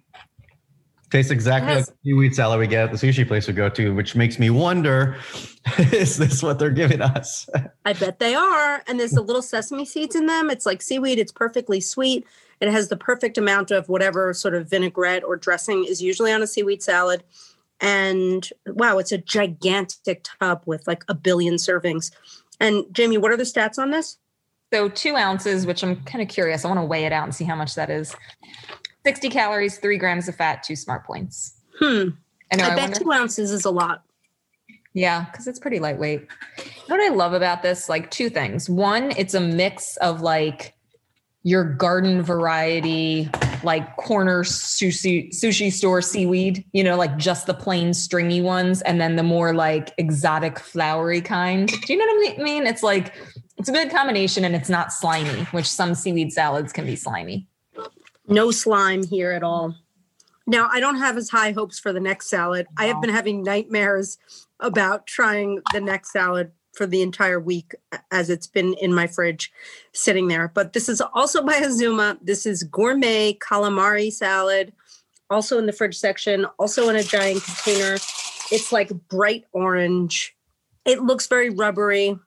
Tastes 1.10 1.30
exactly 1.30 1.72
Yes. 1.74 1.88
like 1.88 1.96
the 2.02 2.10
seaweed 2.10 2.34
salad 2.34 2.58
we 2.58 2.66
get 2.66 2.84
at 2.84 2.90
the 2.90 2.96
sushi 2.96 3.26
place 3.26 3.46
we 3.46 3.52
go 3.52 3.68
to, 3.68 3.94
which 3.94 4.14
makes 4.16 4.38
me 4.38 4.48
wonder: 4.48 5.16
Is 5.78 6.16
this 6.16 6.42
what 6.42 6.58
they're 6.58 6.70
giving 6.70 7.02
us? 7.02 7.46
I 7.84 7.92
bet 7.92 8.18
they 8.18 8.34
are. 8.34 8.82
And 8.86 8.98
there's 8.98 9.12
the 9.12 9.22
little 9.22 9.42
sesame 9.42 9.84
seeds 9.84 10.14
in 10.14 10.26
them. 10.26 10.50
It's 10.50 10.66
like 10.66 10.82
seaweed. 10.82 11.18
It's 11.18 11.32
perfectly 11.32 11.80
sweet. 11.80 12.26
It 12.60 12.70
has 12.70 12.88
the 12.88 12.96
perfect 12.96 13.38
amount 13.38 13.70
of 13.70 13.88
whatever 13.88 14.32
sort 14.32 14.54
of 14.54 14.70
vinaigrette 14.70 15.24
or 15.24 15.36
dressing 15.36 15.84
is 15.84 16.00
usually 16.00 16.32
on 16.32 16.42
a 16.42 16.46
seaweed 16.46 16.82
salad. 16.82 17.24
And 17.80 18.48
wow, 18.66 18.98
it's 18.98 19.10
a 19.10 19.18
gigantic 19.18 20.24
tub 20.40 20.62
with 20.66 20.86
like 20.86 21.04
a 21.08 21.14
billion 21.14 21.54
servings. 21.54 22.12
And 22.60 22.84
Jamie, 22.92 23.18
what 23.18 23.32
are 23.32 23.36
the 23.36 23.42
stats 23.42 23.78
on 23.78 23.90
this? 23.90 24.18
So 24.72 24.88
two 24.88 25.16
ounces, 25.16 25.66
which 25.66 25.82
I'm 25.82 25.96
kind 26.04 26.22
of 26.22 26.28
curious. 26.28 26.64
I 26.64 26.68
want 26.68 26.78
to 26.78 26.84
weigh 26.84 27.04
it 27.04 27.12
out 27.12 27.24
and 27.24 27.34
see 27.34 27.44
how 27.44 27.56
much 27.56 27.74
that 27.74 27.90
is. 27.90 28.14
60 29.04 29.28
calories, 29.30 29.78
three 29.78 29.98
grams 29.98 30.28
of 30.28 30.36
fat, 30.36 30.62
two 30.62 30.76
smart 30.76 31.04
points. 31.04 31.54
Hmm. 31.80 32.10
I 32.52 32.56
know. 32.56 32.64
I, 32.64 32.72
I, 32.72 32.74
bet 32.76 32.82
wonder. 32.90 33.00
two 33.00 33.12
ounces 33.12 33.50
is 33.50 33.64
a 33.64 33.70
lot. 33.70 34.04
Yeah, 34.94 35.24
because 35.24 35.46
it's 35.46 35.58
pretty 35.58 35.78
lightweight. 35.78 36.26
What 36.86 37.00
I 37.00 37.08
love 37.08 37.32
about 37.32 37.62
this? 37.62 37.88
Like 37.88 38.10
two 38.10 38.28
things. 38.28 38.68
One, 38.68 39.12
it's 39.16 39.34
a 39.34 39.40
mix 39.40 39.96
of 39.98 40.20
like 40.20 40.74
your 41.44 41.64
garden 41.64 42.22
variety, 42.22 43.28
like 43.64 43.96
corner 43.96 44.44
sushi 44.44 45.30
sushi 45.30 45.72
store 45.72 46.02
seaweed, 46.02 46.64
you 46.72 46.84
know, 46.84 46.96
like 46.96 47.16
just 47.16 47.46
the 47.46 47.54
plain 47.54 47.94
stringy 47.94 48.40
ones, 48.40 48.82
and 48.82 49.00
then 49.00 49.16
the 49.16 49.22
more 49.22 49.54
like 49.54 49.92
exotic 49.98 50.58
flowery 50.58 51.20
kind. 51.20 51.68
Do 51.68 51.92
you 51.92 51.98
know 51.98 52.06
what 52.06 52.38
I 52.38 52.42
mean? 52.42 52.66
It's 52.66 52.82
like 52.82 53.14
it's 53.56 53.68
a 53.68 53.72
good 53.72 53.90
combination 53.90 54.44
and 54.44 54.54
it's 54.54 54.68
not 54.68 54.92
slimy, 54.92 55.44
which 55.52 55.66
some 55.66 55.94
seaweed 55.94 56.32
salads 56.32 56.72
can 56.72 56.84
be 56.84 56.96
slimy. 56.96 57.46
No 58.28 58.50
slime 58.50 59.04
here 59.04 59.32
at 59.32 59.42
all. 59.42 59.74
Now, 60.46 60.68
I 60.72 60.80
don't 60.80 60.96
have 60.96 61.16
as 61.16 61.30
high 61.30 61.52
hopes 61.52 61.78
for 61.78 61.92
the 61.92 62.00
next 62.00 62.28
salad. 62.28 62.66
I 62.76 62.86
have 62.86 63.00
been 63.00 63.10
having 63.10 63.44
nightmares 63.44 64.18
about 64.62 65.06
trying 65.06 65.60
the 65.72 65.80
next 65.80 66.12
salad 66.12 66.52
for 66.72 66.86
the 66.86 67.02
entire 67.02 67.38
week 67.38 67.74
as 68.10 68.30
it's 68.30 68.46
been 68.46 68.74
in 68.74 68.94
my 68.94 69.06
fridge 69.06 69.52
sitting 69.92 70.28
there. 70.28 70.48
But 70.48 70.72
this 70.72 70.88
is 70.88 71.00
also 71.00 71.44
by 71.44 71.56
Azuma. 71.56 72.18
This 72.22 72.46
is 72.46 72.62
gourmet 72.62 73.34
calamari 73.34 74.10
salad, 74.10 74.72
also 75.28 75.58
in 75.58 75.66
the 75.66 75.72
fridge 75.72 75.98
section, 75.98 76.46
also 76.58 76.88
in 76.88 76.96
a 76.96 77.02
giant 77.02 77.44
container. 77.44 77.94
It's 78.50 78.72
like 78.72 78.90
bright 79.08 79.44
orange. 79.52 80.34
It 80.84 81.02
looks 81.02 81.26
very 81.26 81.50
rubbery. 81.50 82.18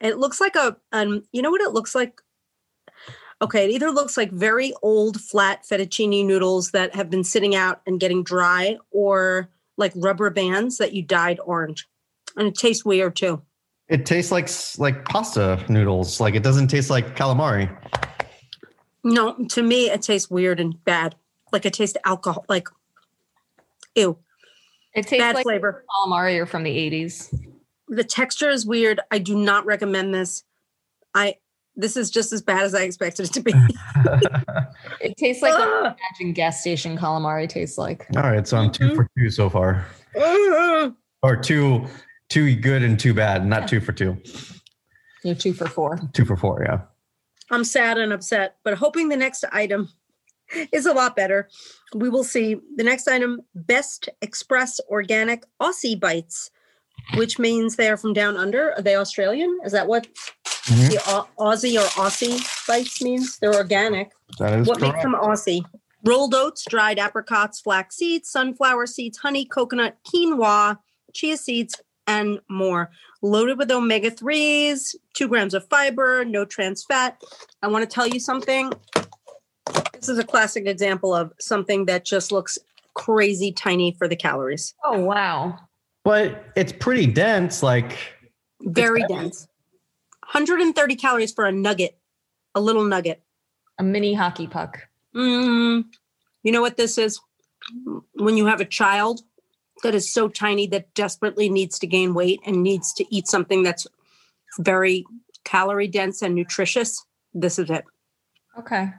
It 0.00 0.18
looks 0.18 0.40
like 0.40 0.56
a 0.56 0.76
um, 0.92 1.24
you 1.32 1.42
know 1.42 1.50
what 1.50 1.60
it 1.60 1.72
looks 1.72 1.94
like? 1.94 2.20
Okay, 3.40 3.64
it 3.64 3.70
either 3.72 3.90
looks 3.90 4.16
like 4.16 4.30
very 4.30 4.72
old 4.82 5.20
flat 5.20 5.64
fettuccine 5.64 6.24
noodles 6.24 6.70
that 6.70 6.94
have 6.94 7.10
been 7.10 7.24
sitting 7.24 7.56
out 7.56 7.82
and 7.86 7.98
getting 7.98 8.22
dry, 8.22 8.76
or 8.92 9.48
like 9.76 9.92
rubber 9.96 10.30
bands 10.30 10.78
that 10.78 10.92
you 10.92 11.02
dyed 11.02 11.38
orange. 11.44 11.88
And 12.36 12.48
it 12.48 12.54
tastes 12.54 12.84
weird 12.84 13.16
too. 13.16 13.42
It 13.88 14.06
tastes 14.06 14.32
like 14.32 14.48
like 14.78 15.04
pasta 15.04 15.64
noodles. 15.68 16.20
Like 16.20 16.34
it 16.34 16.42
doesn't 16.42 16.68
taste 16.68 16.88
like 16.90 17.16
calamari. 17.16 17.70
No, 19.04 19.34
to 19.50 19.62
me 19.62 19.90
it 19.90 20.02
tastes 20.02 20.30
weird 20.30 20.60
and 20.60 20.82
bad. 20.84 21.14
Like 21.52 21.66
it 21.66 21.72
tastes 21.74 21.96
alcohol 22.04 22.44
like 22.48 22.68
ew. 23.94 24.16
It 24.94 25.06
tastes 25.06 25.22
Bad 25.22 25.34
like 25.34 25.44
flavor. 25.44 25.84
calamari 25.90 26.38
or 26.38 26.46
from 26.46 26.62
the 26.64 26.70
80s. 26.70 27.34
The 27.88 28.04
texture 28.04 28.50
is 28.50 28.64
weird. 28.66 29.00
I 29.10 29.18
do 29.18 29.36
not 29.36 29.64
recommend 29.66 30.14
this. 30.14 30.44
I 31.14 31.36
this 31.76 31.96
is 31.96 32.10
just 32.10 32.32
as 32.32 32.42
bad 32.42 32.62
as 32.62 32.74
I 32.74 32.82
expected 32.82 33.26
it 33.26 33.32
to 33.34 33.40
be. 33.40 33.52
It 35.00 35.16
tastes 35.16 35.42
like 35.42 35.52
what 35.52 35.68
I 35.68 35.78
imagine 36.20 36.32
gas 36.32 36.60
station 36.60 36.96
calamari 36.96 37.48
tastes 37.48 37.76
like. 37.78 38.06
All 38.16 38.22
right, 38.22 38.46
so 38.46 38.56
I'm 38.56 38.70
2 38.70 38.90
Mhm. 38.90 38.94
for 38.96 39.08
two 39.18 39.30
so 39.30 39.50
far, 39.50 39.84
Ugh. 40.20 40.94
or 41.22 41.36
two, 41.36 41.86
two 42.28 42.54
good 42.56 42.82
and 42.82 42.98
two 42.98 43.12
bad, 43.14 43.44
not 43.46 43.68
two 43.68 43.80
for 43.80 43.92
two, 43.92 44.16
You're 45.24 45.34
two 45.34 45.52
for 45.54 45.66
four. 45.66 45.98
two 46.12 46.24
for 46.24 46.36
four. 46.36 46.62
Yeah. 46.64 46.82
I'm 47.50 47.64
sad 47.64 47.98
and 47.98 48.12
upset, 48.12 48.56
but 48.64 48.74
hoping 48.74 49.08
the 49.08 49.16
next 49.16 49.44
item 49.52 49.88
is 50.72 50.86
a 50.86 50.92
lot 50.92 51.16
better. 51.16 51.48
We 51.94 52.08
will 52.08 52.24
see. 52.24 52.56
The 52.76 52.84
next 52.84 53.08
item 53.08 53.40
Best 53.54 54.08
Express 54.20 54.80
Organic 54.88 55.44
Aussie 55.60 55.98
Bites, 55.98 56.50
which 57.14 57.38
means 57.38 57.76
they 57.76 57.88
are 57.88 57.96
from 57.96 58.12
down 58.12 58.36
under. 58.36 58.72
Are 58.74 58.82
they 58.82 58.96
Australian? 58.96 59.58
Is 59.64 59.72
that 59.72 59.86
what 59.86 60.06
Mhm. 60.66 60.90
the 60.90 61.00
Au- 61.08 61.28
Aussie 61.38 61.78
or 61.80 61.86
Aussie 62.00 62.40
bites 62.66 63.02
means? 63.02 63.38
They're 63.38 63.54
organic. 63.54 64.12
That 64.38 64.58
is 64.60 64.66
what 64.66 64.78
correct. 64.78 64.94
makes 64.94 65.02
them 65.04 65.14
Aussie? 65.14 65.64
Rolled 66.04 66.34
oats, 66.34 66.64
dried 66.68 66.98
apricots, 66.98 67.60
flax 67.60 67.96
seeds, 67.96 68.28
sunflower 68.30 68.86
seeds, 68.86 69.18
honey, 69.18 69.44
coconut, 69.44 69.96
quinoa, 70.12 70.78
chia 71.12 71.36
seeds, 71.36 71.80
and 72.08 72.40
more. 72.48 72.90
Loaded 73.22 73.56
with 73.58 73.70
omega 73.70 74.10
3s, 74.10 74.96
two 75.14 75.28
grams 75.28 75.54
of 75.54 75.68
fiber, 75.68 76.24
no 76.24 76.44
trans 76.44 76.82
fat. 76.84 77.20
I 77.62 77.68
want 77.68 77.88
to 77.88 77.92
tell 77.94 78.06
you 78.08 78.18
something. 78.18 78.72
This 79.92 80.08
is 80.08 80.18
a 80.18 80.24
classic 80.24 80.66
example 80.66 81.14
of 81.14 81.32
something 81.38 81.84
that 81.86 82.04
just 82.04 82.32
looks 82.32 82.58
crazy 82.94 83.52
tiny 83.52 83.92
for 83.96 84.08
the 84.08 84.16
calories. 84.16 84.74
Oh, 84.84 84.98
wow. 84.98 85.56
But 86.04 86.44
it's 86.56 86.72
pretty 86.72 87.06
dense. 87.06 87.62
Like 87.62 87.98
Very 88.60 89.04
dense. 89.08 89.46
130 90.22 90.96
calories 90.96 91.32
for 91.32 91.44
a 91.44 91.52
nugget, 91.52 91.98
a 92.54 92.60
little 92.60 92.84
nugget. 92.84 93.22
A 93.78 93.82
mini 93.82 94.14
hockey 94.14 94.46
puck. 94.46 94.88
Mm, 95.14 95.84
you 96.42 96.52
know 96.52 96.62
what 96.62 96.76
this 96.76 96.96
is? 96.98 97.20
When 98.14 98.36
you 98.36 98.46
have 98.46 98.60
a 98.60 98.64
child 98.64 99.20
that 99.82 99.94
is 99.94 100.12
so 100.12 100.28
tiny 100.28 100.66
that 100.68 100.94
desperately 100.94 101.48
needs 101.48 101.78
to 101.80 101.86
gain 101.86 102.14
weight 102.14 102.40
and 102.46 102.62
needs 102.62 102.92
to 102.94 103.14
eat 103.14 103.26
something 103.26 103.62
that's 103.62 103.86
very 104.58 105.04
calorie 105.44 105.88
dense 105.88 106.22
and 106.22 106.34
nutritious, 106.34 107.04
this 107.34 107.58
is 107.58 107.70
it. 107.70 107.84
Okay. 108.58 108.90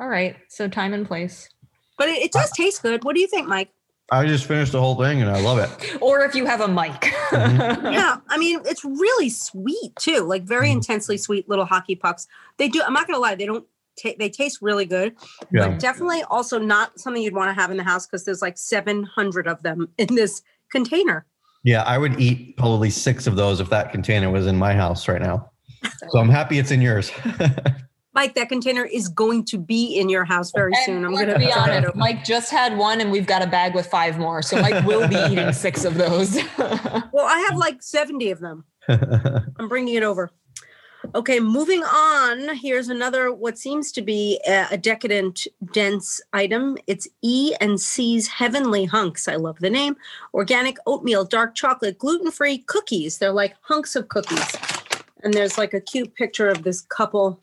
All 0.00 0.08
right. 0.08 0.36
So 0.48 0.68
time 0.68 0.94
and 0.94 1.06
place. 1.06 1.48
But 1.96 2.08
it, 2.08 2.22
it 2.22 2.32
does 2.32 2.50
taste 2.52 2.82
good. 2.82 3.04
What 3.04 3.14
do 3.14 3.20
you 3.20 3.26
think, 3.26 3.48
Mike? 3.48 3.70
I 4.10 4.26
just 4.26 4.46
finished 4.46 4.72
the 4.72 4.80
whole 4.80 4.94
thing 4.96 5.20
and 5.20 5.30
I 5.30 5.40
love 5.40 5.58
it. 5.58 5.98
Or 6.02 6.20
if 6.22 6.34
you 6.34 6.46
have 6.46 6.60
a 6.60 6.68
mic. 6.68 6.92
Mhm. 7.30 7.92
Yeah, 7.92 8.16
I 8.28 8.38
mean, 8.38 8.60
it's 8.64 8.84
really 8.84 9.28
sweet 9.28 9.94
too, 9.98 10.20
like 10.20 10.44
very 10.44 10.68
Mhm. 10.70 10.76
intensely 10.76 11.18
sweet 11.18 11.48
little 11.48 11.66
hockey 11.66 11.94
pucks. 11.94 12.26
They 12.56 12.68
do, 12.68 12.82
I'm 12.82 12.92
not 12.94 13.06
gonna 13.06 13.18
lie, 13.18 13.34
they 13.34 13.46
don't. 13.46 13.66
ta 14.00 14.10
they 14.18 14.30
taste 14.30 14.58
really 14.62 14.86
good, 14.86 15.14
Yeah. 15.52 15.68
but 15.68 15.80
definitely 15.80 16.22
also 16.30 16.58
not 16.58 16.98
something 17.00 17.20
you'd 17.20 17.34
want 17.34 17.48
to 17.54 17.60
have 17.60 17.70
in 17.72 17.76
the 17.76 17.82
house 17.82 18.06
because 18.06 18.24
there's 18.24 18.40
like 18.40 18.56
700 18.56 19.48
of 19.48 19.62
them 19.64 19.88
in 19.98 20.14
this 20.14 20.40
container. 20.70 21.26
Yeah, 21.64 21.82
I 21.82 21.98
would 21.98 22.18
eat 22.20 22.56
probably 22.56 22.90
six 22.90 23.26
of 23.26 23.34
those 23.34 23.58
if 23.60 23.68
that 23.70 23.90
container 23.90 24.30
was 24.30 24.46
in 24.46 24.56
my 24.56 24.72
house 24.72 25.08
right 25.08 25.20
now. 25.20 25.50
So 26.10 26.18
I'm 26.20 26.28
happy 26.28 26.58
it's 26.60 26.70
in 26.70 26.80
yours. 26.80 27.10
Mike, 28.18 28.34
that 28.34 28.48
container 28.48 28.84
is 28.84 29.06
going 29.06 29.44
to 29.44 29.56
be 29.58 29.96
in 29.96 30.08
your 30.08 30.24
house 30.24 30.50
very 30.50 30.72
And 30.74 30.84
soon. 30.84 31.04
I'm 31.04 31.12
going 31.12 31.28
to 31.28 31.38
be 31.38 31.52
honest. 31.56 31.94
Mike 31.94 32.24
just 32.24 32.50
had 32.50 32.76
one, 32.76 33.00
and 33.00 33.12
we've 33.12 33.28
got 33.28 33.42
a 33.42 33.46
bag 33.46 33.76
with 33.76 33.86
five 33.86 34.18
more. 34.18 34.42
So 34.42 34.60
Mike 34.60 34.84
will 34.84 35.06
be 35.06 35.14
eating 35.30 35.52
six 35.52 35.84
of 35.84 35.94
those. 35.94 36.36
Well, 37.12 37.26
I 37.26 37.38
have 37.48 37.56
like 37.56 37.82
70 37.82 38.30
of 38.30 38.40
them. 38.40 38.64
I'm 38.88 39.68
bringing 39.68 39.94
it 39.94 40.02
over. 40.02 40.30
Okay, 41.14 41.40
moving 41.40 41.82
on. 41.82 42.54
Here's 42.56 42.88
another 42.88 43.32
what 43.32 43.58
seems 43.58 43.90
to 43.92 44.02
be 44.02 44.40
a, 44.46 44.66
a 44.72 44.76
decadent, 44.76 45.46
dense 45.72 46.20
item. 46.32 46.76
It's 46.86 47.08
E 47.22 47.54
and 47.60 47.80
C's 47.80 48.28
Heavenly 48.28 48.84
Hunks. 48.84 49.26
I 49.26 49.36
love 49.36 49.58
the 49.58 49.70
name. 49.70 49.96
Organic 50.32 50.76
oatmeal, 50.86 51.24
dark 51.24 51.54
chocolate, 51.54 51.98
gluten-free 51.98 52.58
cookies. 52.66 53.18
They're 53.18 53.32
like 53.32 53.54
hunks 53.62 53.96
of 53.96 54.08
cookies. 54.08 54.56
And 55.24 55.34
there's 55.34 55.58
like 55.58 55.74
a 55.74 55.80
cute 55.80 56.14
picture 56.14 56.48
of 56.48 56.62
this 56.62 56.80
couple. 56.82 57.40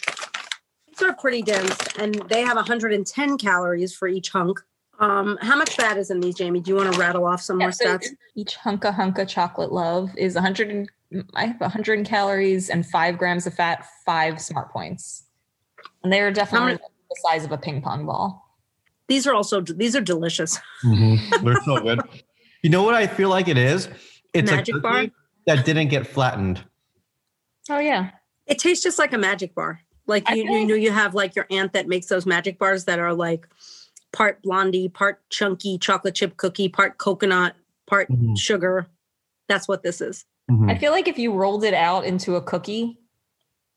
These 0.97 1.09
are 1.09 1.13
pretty 1.13 1.41
dense, 1.41 1.77
and 1.99 2.15
they 2.29 2.41
have 2.41 2.55
110 2.55 3.37
calories 3.37 3.93
for 3.93 4.07
each 4.07 4.29
hunk. 4.29 4.59
Um, 4.99 5.37
how 5.41 5.57
much 5.57 5.75
fat 5.75 5.97
is 5.97 6.09
in 6.09 6.21
these, 6.21 6.35
Jamie? 6.35 6.61
Do 6.61 6.69
you 6.71 6.75
want 6.77 6.93
to 6.93 6.99
rattle 6.99 7.25
off 7.25 7.41
some 7.41 7.57
more 7.57 7.67
Yeah, 7.67 7.71
so 7.71 7.97
stats? 7.97 8.07
each 8.35 8.55
hunka 8.57 8.95
hunka 8.95 9.27
chocolate 9.27 9.71
love 9.73 10.11
is 10.17 10.35
100. 10.35 10.69
And, 10.69 10.89
I 11.35 11.47
have 11.47 11.59
100 11.59 12.05
calories 12.05 12.69
and 12.69 12.85
five 12.85 13.17
grams 13.17 13.45
of 13.45 13.53
fat, 13.53 13.85
five 14.05 14.39
smart 14.41 14.71
points, 14.71 15.25
and 16.03 16.11
they 16.13 16.19
are 16.21 16.31
definitely 16.31 16.67
many- 16.73 16.79
the 17.09 17.15
size 17.29 17.43
of 17.45 17.51
a 17.51 17.57
ping 17.57 17.81
pong 17.81 18.05
ball. 18.05 18.41
These 19.07 19.27
are 19.27 19.33
also 19.33 19.61
these 19.61 19.95
are 19.95 20.01
delicious. 20.01 20.59
Mhm. 20.83 21.43
They're 21.43 21.61
so 21.63 21.79
good. 21.81 21.99
You 22.63 22.69
know 22.71 22.83
what 22.83 22.95
I 22.95 23.05
feel 23.05 23.29
like 23.29 23.47
it 23.47 23.57
is? 23.57 23.87
It's 24.33 24.49
Magic 24.51 24.75
a 24.75 24.79
bar? 24.79 25.05
that 25.45 25.63
didn't 25.65 25.89
get 25.89 26.07
flattened. 26.07 26.63
Oh 27.69 27.79
yeah, 27.79 28.11
It 28.47 28.57
tastes 28.59 28.83
just 28.83 28.97
like 28.97 29.13
a 29.13 29.17
magic 29.17 29.53
bar. 29.55 29.81
Like 30.07 30.29
you, 30.29 30.43
you 30.43 30.65
know, 30.65 30.75
you 30.75 30.91
have 30.91 31.15
like 31.15 31.35
your 31.35 31.47
aunt 31.49 31.73
that 31.73 31.87
makes 31.87 32.07
those 32.07 32.25
magic 32.25 32.59
bars 32.59 32.85
that 32.85 32.99
are 32.99 33.13
like 33.13 33.47
part 34.13 34.41
blondie, 34.43 34.87
part 34.89 35.21
chunky 35.29 35.77
chocolate 35.77 36.15
chip 36.15 36.37
cookie, 36.37 36.69
part 36.69 36.97
coconut, 36.97 37.55
part 37.87 38.09
Mhm. 38.09 38.37
sugar. 38.37 38.87
That's 39.47 39.67
what 39.67 39.83
this 39.83 40.01
is. 40.01 40.25
Mhm. 40.49 40.71
I 40.71 40.77
feel 40.77 40.91
like 40.91 41.07
if 41.07 41.17
you 41.17 41.33
rolled 41.33 41.63
it 41.63 41.73
out 41.73 42.05
into 42.05 42.35
a 42.35 42.41
cookie, 42.41 42.99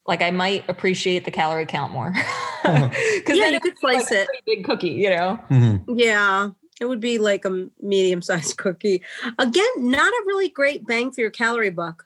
like 0.06 0.22
I 0.22 0.30
might 0.30 0.68
appreciate 0.68 1.24
the 1.24 1.30
calorie 1.30 1.66
count 1.66 1.92
more. 1.92 2.12
Because 2.64 3.38
Yeah, 3.38 3.44
then 3.44 3.52
you 3.54 3.60
could 3.60 3.78
slice 3.78 4.10
like 4.10 4.12
it. 4.12 4.26
pretty 4.26 4.42
big 4.56 4.64
cookie, 4.64 4.88
you 4.90 5.08
know. 5.10 5.38
Mhm. 5.48 5.84
Yeah, 5.96 6.50
it 6.80 6.84
would 6.86 7.00
be 7.00 7.16
like 7.18 7.44
a 7.46 7.68
medium 7.80 8.20
sized 8.20 8.56
cookie. 8.58 9.00
Again, 9.38 9.64
not 9.78 10.08
a 10.08 10.22
really 10.26 10.48
great 10.50 10.84
bang 10.86 11.10
for 11.12 11.20
your 11.22 11.30
calorie 11.30 11.70
buck. 11.70 12.04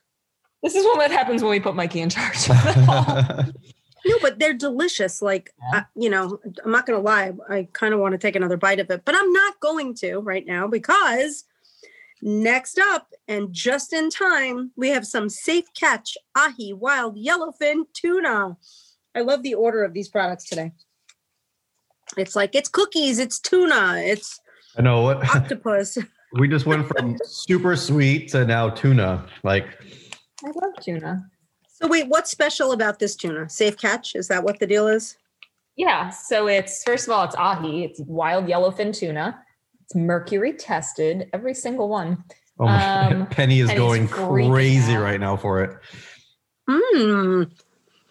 This 0.62 0.76
is 0.76 0.84
what 0.84 1.10
happens 1.10 1.42
when 1.42 1.50
we 1.50 1.58
put 1.58 1.74
Mikey 1.74 2.00
in 2.00 2.10
charge. 2.10 2.46
No, 4.04 4.18
but 4.20 4.38
they're 4.38 4.54
delicious. 4.54 5.22
Like, 5.22 5.52
Yeah. 5.72 5.78
uh, 5.78 5.82
you 5.94 6.10
know, 6.10 6.38
I'm 6.64 6.70
not 6.70 6.86
going 6.86 6.98
to 6.98 7.04
lie. 7.04 7.32
I 7.48 7.68
kind 7.72 7.94
of 7.94 8.00
want 8.00 8.12
to 8.12 8.18
take 8.18 8.36
another 8.36 8.56
bite 8.56 8.80
of 8.80 8.90
it, 8.90 9.02
but 9.04 9.14
I'm 9.14 9.32
not 9.32 9.60
going 9.60 9.94
to 9.96 10.18
right 10.18 10.46
now 10.46 10.66
because 10.66 11.44
next 12.20 12.78
up 12.78 13.08
and 13.28 13.52
just 13.52 13.92
in 13.92 14.10
time, 14.10 14.72
we 14.76 14.90
have 14.90 15.06
some 15.06 15.28
safe 15.28 15.66
catch 15.74 16.16
ahi 16.36 16.72
wild 16.72 17.16
yellowfin 17.16 17.84
tuna. 17.92 18.56
I 19.14 19.20
love 19.20 19.42
the 19.42 19.54
order 19.54 19.84
of 19.84 19.92
these 19.92 20.08
products 20.08 20.44
today. 20.44 20.72
It's 22.16 22.36
like 22.36 22.54
it's 22.54 22.68
cookies, 22.68 23.18
it's 23.18 23.38
tuna, 23.38 23.96
it's 24.04 24.40
I 24.76 24.82
know 24.82 25.02
what 25.02 25.24
octopus. 25.34 25.98
we 26.32 26.48
just 26.48 26.66
went 26.66 26.86
from 26.88 27.18
super 27.24 27.76
sweet 27.76 28.28
to 28.28 28.44
now 28.44 28.70
tuna. 28.70 29.26
Like 29.42 29.66
I 30.44 30.48
love 30.48 30.72
tuna. 30.80 31.30
So 31.82 31.88
wait, 31.88 32.08
what's 32.08 32.30
special 32.30 32.72
about 32.72 32.98
this 32.98 33.16
tuna? 33.16 33.48
Safe 33.48 33.76
catch? 33.76 34.14
Is 34.14 34.28
that 34.28 34.44
what 34.44 34.60
the 34.60 34.66
deal 34.66 34.86
is? 34.88 35.16
Yeah. 35.76 36.10
So 36.10 36.46
it's 36.48 36.82
first 36.84 37.06
of 37.08 37.12
all, 37.12 37.24
it's 37.24 37.34
ahi. 37.34 37.84
It's 37.84 38.00
wild 38.00 38.46
yellowfin 38.46 38.96
tuna. 38.96 39.38
It's 39.82 39.94
mercury 39.94 40.52
tested, 40.52 41.28
every 41.32 41.54
single 41.54 41.88
one. 41.88 42.22
oh 42.60 42.66
my 42.66 43.06
Um, 43.08 43.26
Penny 43.26 43.60
is 43.60 43.68
Penny's 43.68 43.78
going 43.78 44.08
crazy 44.08 44.94
out. 44.94 45.02
right 45.02 45.20
now 45.20 45.36
for 45.36 45.62
it. 45.64 45.76
Hmm. 46.70 47.44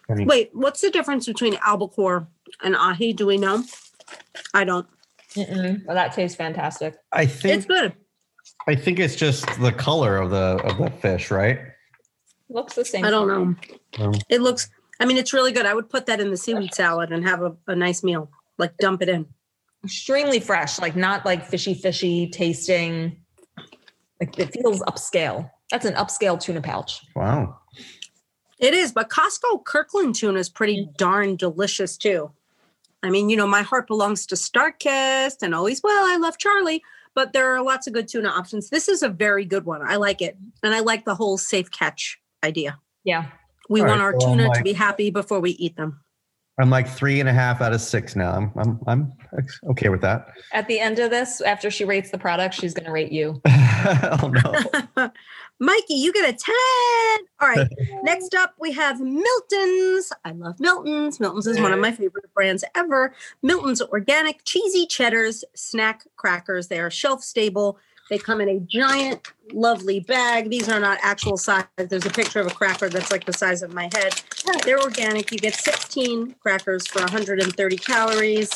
Penny. 0.08 0.24
Wait, 0.26 0.50
what's 0.52 0.80
the 0.80 0.90
difference 0.90 1.26
between 1.26 1.56
albacore 1.64 2.28
and 2.62 2.76
ahi? 2.76 3.12
Do 3.12 3.26
we 3.26 3.38
know? 3.38 3.64
I 4.52 4.64
don't. 4.64 4.86
Mm-mm, 5.34 5.86
but 5.86 5.94
that 5.94 6.12
tastes 6.12 6.36
fantastic. 6.36 6.94
I 7.12 7.24
think 7.24 7.56
It's 7.56 7.66
good. 7.66 7.94
I 8.68 8.74
think 8.74 8.98
it's 8.98 9.16
just 9.16 9.46
the 9.60 9.72
color 9.72 10.18
of 10.18 10.30
the 10.30 10.60
of 10.64 10.76
the 10.78 10.90
fish, 10.90 11.30
right? 11.30 11.58
Looks 12.52 12.74
the 12.74 12.84
same. 12.84 13.04
I 13.04 13.10
don't 13.10 13.28
know. 13.28 14.04
Um, 14.04 14.14
It 14.28 14.40
looks. 14.40 14.68
I 15.00 15.06
mean, 15.06 15.16
it's 15.16 15.32
really 15.32 15.52
good. 15.52 15.66
I 15.66 15.74
would 15.74 15.88
put 15.88 16.06
that 16.06 16.20
in 16.20 16.30
the 16.30 16.36
seaweed 16.36 16.74
salad 16.74 17.10
and 17.10 17.26
have 17.26 17.42
a, 17.42 17.56
a 17.66 17.74
nice 17.74 18.04
meal. 18.04 18.30
Like 18.58 18.76
dump 18.76 19.02
it 19.02 19.08
in. 19.08 19.26
Extremely 19.84 20.38
fresh, 20.38 20.78
like 20.78 20.94
not 20.94 21.24
like 21.24 21.44
fishy, 21.44 21.74
fishy 21.74 22.28
tasting. 22.28 23.16
Like 24.20 24.38
it 24.38 24.52
feels 24.52 24.80
upscale. 24.82 25.50
That's 25.70 25.86
an 25.86 25.94
upscale 25.94 26.38
tuna 26.38 26.60
pouch. 26.60 27.04
Wow. 27.16 27.58
It 28.60 28.74
is, 28.74 28.92
but 28.92 29.08
Costco 29.08 29.64
Kirkland 29.64 30.14
tuna 30.14 30.38
is 30.38 30.48
pretty 30.48 30.88
darn 30.96 31.34
delicious 31.34 31.96
too. 31.96 32.30
I 33.02 33.10
mean, 33.10 33.28
you 33.28 33.36
know, 33.36 33.48
my 33.48 33.62
heart 33.62 33.88
belongs 33.88 34.26
to 34.26 34.36
Starkist 34.36 35.42
and 35.42 35.52
always, 35.52 35.82
well, 35.82 36.06
I 36.06 36.16
love 36.18 36.38
Charlie, 36.38 36.84
but 37.14 37.32
there 37.32 37.52
are 37.52 37.60
lots 37.60 37.88
of 37.88 37.92
good 37.92 38.06
tuna 38.06 38.28
options. 38.28 38.70
This 38.70 38.88
is 38.88 39.02
a 39.02 39.08
very 39.08 39.44
good 39.44 39.64
one. 39.64 39.82
I 39.82 39.96
like 39.96 40.22
it. 40.22 40.36
And 40.62 40.72
I 40.72 40.80
like 40.80 41.04
the 41.04 41.16
whole 41.16 41.38
safe 41.38 41.72
catch 41.72 42.20
idea. 42.42 42.78
Yeah. 43.04 43.26
We 43.68 43.80
All 43.80 43.86
want 43.86 44.00
right, 44.00 44.04
our 44.06 44.16
well, 44.18 44.34
tuna 44.34 44.54
to 44.54 44.62
be 44.62 44.72
happy 44.72 45.10
before 45.10 45.40
we 45.40 45.52
eat 45.52 45.76
them. 45.76 46.00
I'm 46.58 46.68
like 46.68 46.86
three 46.86 47.18
and 47.18 47.28
a 47.28 47.32
half 47.32 47.62
out 47.62 47.72
of 47.72 47.80
six 47.80 48.14
now. 48.14 48.32
I'm 48.32 48.52
I'm 48.56 48.80
I'm 48.86 49.12
okay 49.70 49.88
with 49.88 50.02
that. 50.02 50.28
At 50.52 50.68
the 50.68 50.78
end 50.78 50.98
of 50.98 51.10
this, 51.10 51.40
after 51.40 51.70
she 51.70 51.84
rates 51.84 52.10
the 52.10 52.18
product, 52.18 52.54
she's 52.54 52.74
going 52.74 52.84
to 52.84 52.92
rate 52.92 53.10
you. 53.10 53.40
oh 53.48 54.30
no. 54.96 55.10
Mikey, 55.62 55.94
you 55.94 56.12
get 56.12 56.28
a 56.28 56.32
10. 56.32 56.54
All 57.40 57.48
right. 57.48 57.68
Next 58.02 58.34
up, 58.34 58.54
we 58.58 58.72
have 58.72 59.00
Milton's. 59.00 60.12
I 60.24 60.32
love 60.32 60.58
Milton's. 60.58 61.20
Milton's 61.20 61.46
is 61.46 61.60
one 61.60 61.72
of 61.72 61.78
my 61.78 61.92
favorite 61.92 62.34
brands 62.34 62.64
ever. 62.74 63.14
Milton's 63.42 63.80
organic 63.80 64.44
cheesy 64.44 64.86
cheddars 64.86 65.44
snack 65.54 66.04
crackers. 66.16 66.66
They 66.66 66.80
are 66.80 66.90
shelf 66.90 67.22
stable. 67.22 67.78
They 68.10 68.18
come 68.18 68.40
in 68.40 68.48
a 68.48 68.60
giant, 68.60 69.32
lovely 69.52 70.00
bag. 70.00 70.50
These 70.50 70.68
are 70.68 70.80
not 70.80 70.98
actual 71.02 71.36
size. 71.36 71.64
There's 71.76 72.04
a 72.04 72.10
picture 72.10 72.40
of 72.40 72.46
a 72.46 72.50
cracker 72.50 72.88
that's 72.88 73.10
like 73.10 73.24
the 73.24 73.32
size 73.32 73.62
of 73.62 73.72
my 73.72 73.88
head. 73.94 74.20
They're 74.64 74.80
organic. 74.80 75.32
You 75.32 75.38
get 75.38 75.54
16 75.54 76.34
crackers 76.40 76.86
for 76.86 77.00
130 77.00 77.76
calories. 77.78 78.50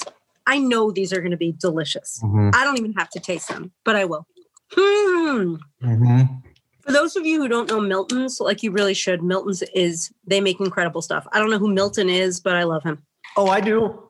I 0.46 0.58
know 0.58 0.90
these 0.90 1.12
are 1.12 1.20
going 1.20 1.30
to 1.30 1.36
be 1.36 1.52
delicious. 1.52 2.20
Mhm, 2.22 2.54
I 2.54 2.64
don't 2.64 2.78
even 2.78 2.92
have 2.94 3.08
to 3.10 3.20
taste 3.20 3.48
them, 3.48 3.72
but 3.84 3.96
I 3.96 4.04
will. 4.04 4.26
Hmm. 4.72 5.56
mhm. 5.82 6.42
For 6.82 6.92
those 6.92 7.16
of 7.16 7.26
you 7.26 7.40
who 7.40 7.48
don't 7.48 7.68
know 7.68 7.80
Milton's, 7.80 8.38
like 8.40 8.62
you 8.62 8.70
really 8.70 8.94
should, 8.94 9.22
Milton's 9.22 9.62
is 9.74 10.12
they 10.26 10.40
make 10.40 10.60
incredible 10.60 11.02
stuff. 11.02 11.26
I 11.32 11.40
don't 11.40 11.50
know 11.50 11.58
who 11.58 11.72
Milton 11.72 12.08
is, 12.08 12.38
but 12.38 12.54
I 12.54 12.62
love 12.62 12.84
him. 12.84 13.02
Oh, 13.36 13.48
I 13.48 13.60
do. 13.60 14.02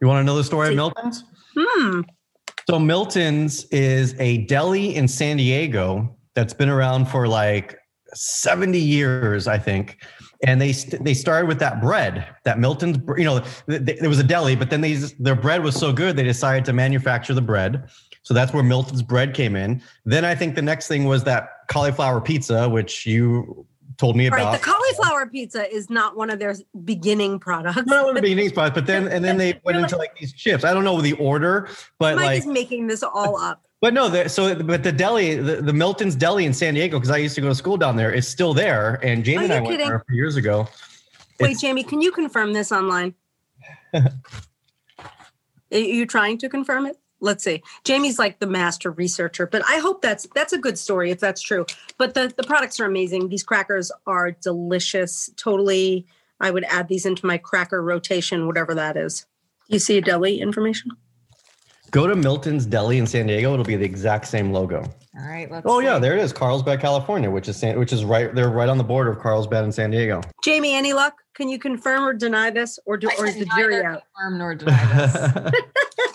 You 0.00 0.06
want 0.06 0.20
to 0.20 0.24
know 0.24 0.36
the 0.36 0.44
story 0.44 0.68
of 0.68 0.74
Milton's? 0.76 1.24
Hmm. 1.56 2.00
So 2.68 2.78
Milton's 2.78 3.64
is 3.66 4.14
a 4.18 4.44
deli 4.44 4.94
in 4.94 5.08
San 5.08 5.38
Diego 5.38 6.14
that's 6.34 6.52
been 6.52 6.68
around 6.68 7.06
for 7.06 7.26
like 7.26 7.78
70 8.12 8.78
years, 8.78 9.48
I 9.48 9.56
think. 9.56 10.04
And 10.44 10.60
they 10.60 10.72
they 10.72 11.14
started 11.14 11.48
with 11.48 11.58
that 11.60 11.80
bread, 11.80 12.26
that 12.44 12.58
Milton's, 12.58 12.98
you 13.16 13.24
know, 13.24 13.40
th- 13.40 13.86
th- 13.86 14.00
there 14.00 14.08
was 14.10 14.18
a 14.18 14.24
deli, 14.24 14.54
but 14.54 14.68
then 14.68 14.82
they 14.82 14.92
their 15.18 15.34
bread 15.34 15.64
was 15.64 15.76
so 15.76 15.94
good 15.94 16.14
they 16.14 16.22
decided 16.22 16.66
to 16.66 16.74
manufacture 16.74 17.32
the 17.32 17.40
bread. 17.40 17.88
So 18.22 18.34
that's 18.34 18.52
where 18.52 18.62
Milton's 18.62 19.02
bread 19.02 19.32
came 19.32 19.56
in. 19.56 19.82
Then 20.04 20.26
I 20.26 20.34
think 20.34 20.54
the 20.54 20.60
next 20.60 20.88
thing 20.88 21.04
was 21.04 21.24
that 21.24 21.48
cauliflower 21.68 22.20
pizza, 22.20 22.68
which 22.68 23.06
you 23.06 23.66
told 23.98 24.16
me 24.16 24.26
about. 24.26 24.36
right, 24.38 24.58
the 24.58 24.64
cauliflower 24.64 25.26
pizza 25.26 25.70
is 25.72 25.90
not 25.90 26.16
one 26.16 26.30
of 26.30 26.38
their 26.38 26.54
beginning 26.84 27.38
products. 27.38 27.86
Not 27.86 28.04
one 28.04 28.10
of 28.10 28.14
the 28.16 28.22
beginning 28.22 28.48
spots, 28.48 28.74
but 28.74 28.86
then 28.86 29.08
and 29.08 29.24
then 29.24 29.36
they 29.36 29.60
went 29.64 29.78
into 29.78 29.96
like 29.96 30.16
these 30.18 30.32
chips. 30.32 30.64
I 30.64 30.72
don't 30.72 30.84
know 30.84 31.00
the 31.00 31.14
order, 31.14 31.68
but 31.98 32.16
Mike 32.16 32.24
like 32.24 32.38
is 32.38 32.46
making 32.46 32.86
this 32.86 33.02
all 33.02 33.38
up. 33.38 33.64
But 33.80 33.94
no, 33.94 34.08
the, 34.08 34.28
so 34.28 34.60
but 34.60 34.82
the 34.82 34.90
deli, 34.90 35.36
the, 35.36 35.56
the 35.56 35.72
Milton's 35.72 36.16
Deli 36.16 36.44
in 36.46 36.52
San 36.52 36.74
Diego, 36.74 36.98
because 36.98 37.10
I 37.10 37.18
used 37.18 37.36
to 37.36 37.40
go 37.40 37.48
to 37.48 37.54
school 37.54 37.76
down 37.76 37.96
there, 37.96 38.12
is 38.12 38.26
still 38.26 38.52
there. 38.52 38.98
And 39.04 39.24
Jamie 39.24 39.38
oh, 39.38 39.44
and 39.44 39.52
I 39.52 39.56
you 39.56 39.62
went 39.62 39.72
kidding? 39.74 39.86
there 39.86 39.96
a 39.96 40.04
few 40.06 40.16
years 40.16 40.36
ago. 40.36 40.68
Wait, 41.38 41.50
It's- 41.50 41.60
Jamie, 41.60 41.84
can 41.84 42.02
you 42.02 42.10
confirm 42.10 42.52
this 42.52 42.72
online? 42.72 43.14
Are 43.94 45.78
you 45.78 46.06
trying 46.06 46.38
to 46.38 46.48
confirm 46.48 46.86
it? 46.86 46.98
Let's 47.20 47.42
see. 47.42 47.62
Jamie's 47.84 48.18
like 48.18 48.38
the 48.38 48.46
master 48.46 48.90
researcher, 48.92 49.46
but 49.46 49.62
I 49.68 49.78
hope 49.78 50.02
that's 50.02 50.26
that's 50.34 50.52
a 50.52 50.58
good 50.58 50.78
story 50.78 51.10
if 51.10 51.18
that's 51.18 51.42
true. 51.42 51.66
But 51.96 52.14
the 52.14 52.32
the 52.36 52.44
products 52.44 52.78
are 52.78 52.84
amazing. 52.84 53.28
These 53.28 53.42
crackers 53.42 53.90
are 54.06 54.30
delicious. 54.30 55.30
Totally, 55.36 56.06
I 56.40 56.50
would 56.50 56.64
add 56.64 56.88
these 56.88 57.06
into 57.06 57.26
my 57.26 57.38
cracker 57.38 57.82
rotation, 57.82 58.46
whatever 58.46 58.74
that 58.74 58.96
is. 58.96 59.26
You 59.66 59.78
see 59.78 59.98
a 59.98 60.00
deli 60.00 60.40
information? 60.40 60.92
Go 61.90 62.06
to 62.06 62.14
Milton's 62.14 62.66
Deli 62.66 62.98
in 62.98 63.06
San 63.06 63.26
Diego; 63.26 63.52
it'll 63.52 63.64
be 63.64 63.76
the 63.76 63.84
exact 63.84 64.26
same 64.26 64.52
logo. 64.52 64.84
All 65.18 65.26
right. 65.26 65.50
Let's 65.50 65.66
Oh 65.66 65.80
yeah, 65.80 65.98
there 65.98 66.16
it 66.16 66.20
is, 66.20 66.32
Carlsbad, 66.32 66.80
California, 66.80 67.30
which 67.30 67.48
is 67.48 67.56
San, 67.56 67.78
which 67.78 67.92
is 67.92 68.04
right 68.04 68.32
they're 68.34 68.50
right 68.50 68.68
on 68.68 68.78
the 68.78 68.84
border 68.84 69.10
of 69.10 69.18
Carlsbad 69.18 69.64
and 69.64 69.74
San 69.74 69.90
Diego. 69.90 70.20
Jamie, 70.44 70.74
any 70.74 70.92
luck? 70.92 71.14
Can 71.34 71.48
you 71.48 71.58
confirm 71.58 72.04
or 72.04 72.12
deny 72.12 72.50
this, 72.50 72.78
or 72.86 72.96
do 72.96 73.10
I 73.10 73.14
or 73.18 73.26
is 73.26 73.36
the 73.36 73.46
jury 73.46 73.76
neither 73.76 73.86
out? 73.86 74.02
confirm 74.14 74.38
nor 74.38 74.54
deny 74.54 75.06
this. 75.06 75.52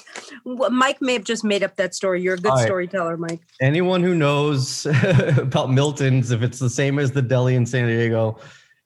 Well, 0.45 0.69
Mike 0.69 1.01
may 1.01 1.13
have 1.13 1.23
just 1.23 1.43
made 1.43 1.63
up 1.63 1.75
that 1.77 1.95
story. 1.95 2.21
You're 2.21 2.35
a 2.35 2.37
good 2.37 2.51
All 2.51 2.57
right. 2.57 2.65
storyteller, 2.65 3.17
Mike. 3.17 3.41
Anyone 3.61 4.03
who 4.03 4.13
knows 4.13 4.85
about 5.37 5.71
Milton's, 5.71 6.31
if 6.31 6.41
it's 6.41 6.59
the 6.59 6.69
same 6.69 6.99
as 6.99 7.11
the 7.11 7.21
deli 7.21 7.55
in 7.55 7.65
San 7.65 7.87
Diego, 7.87 8.37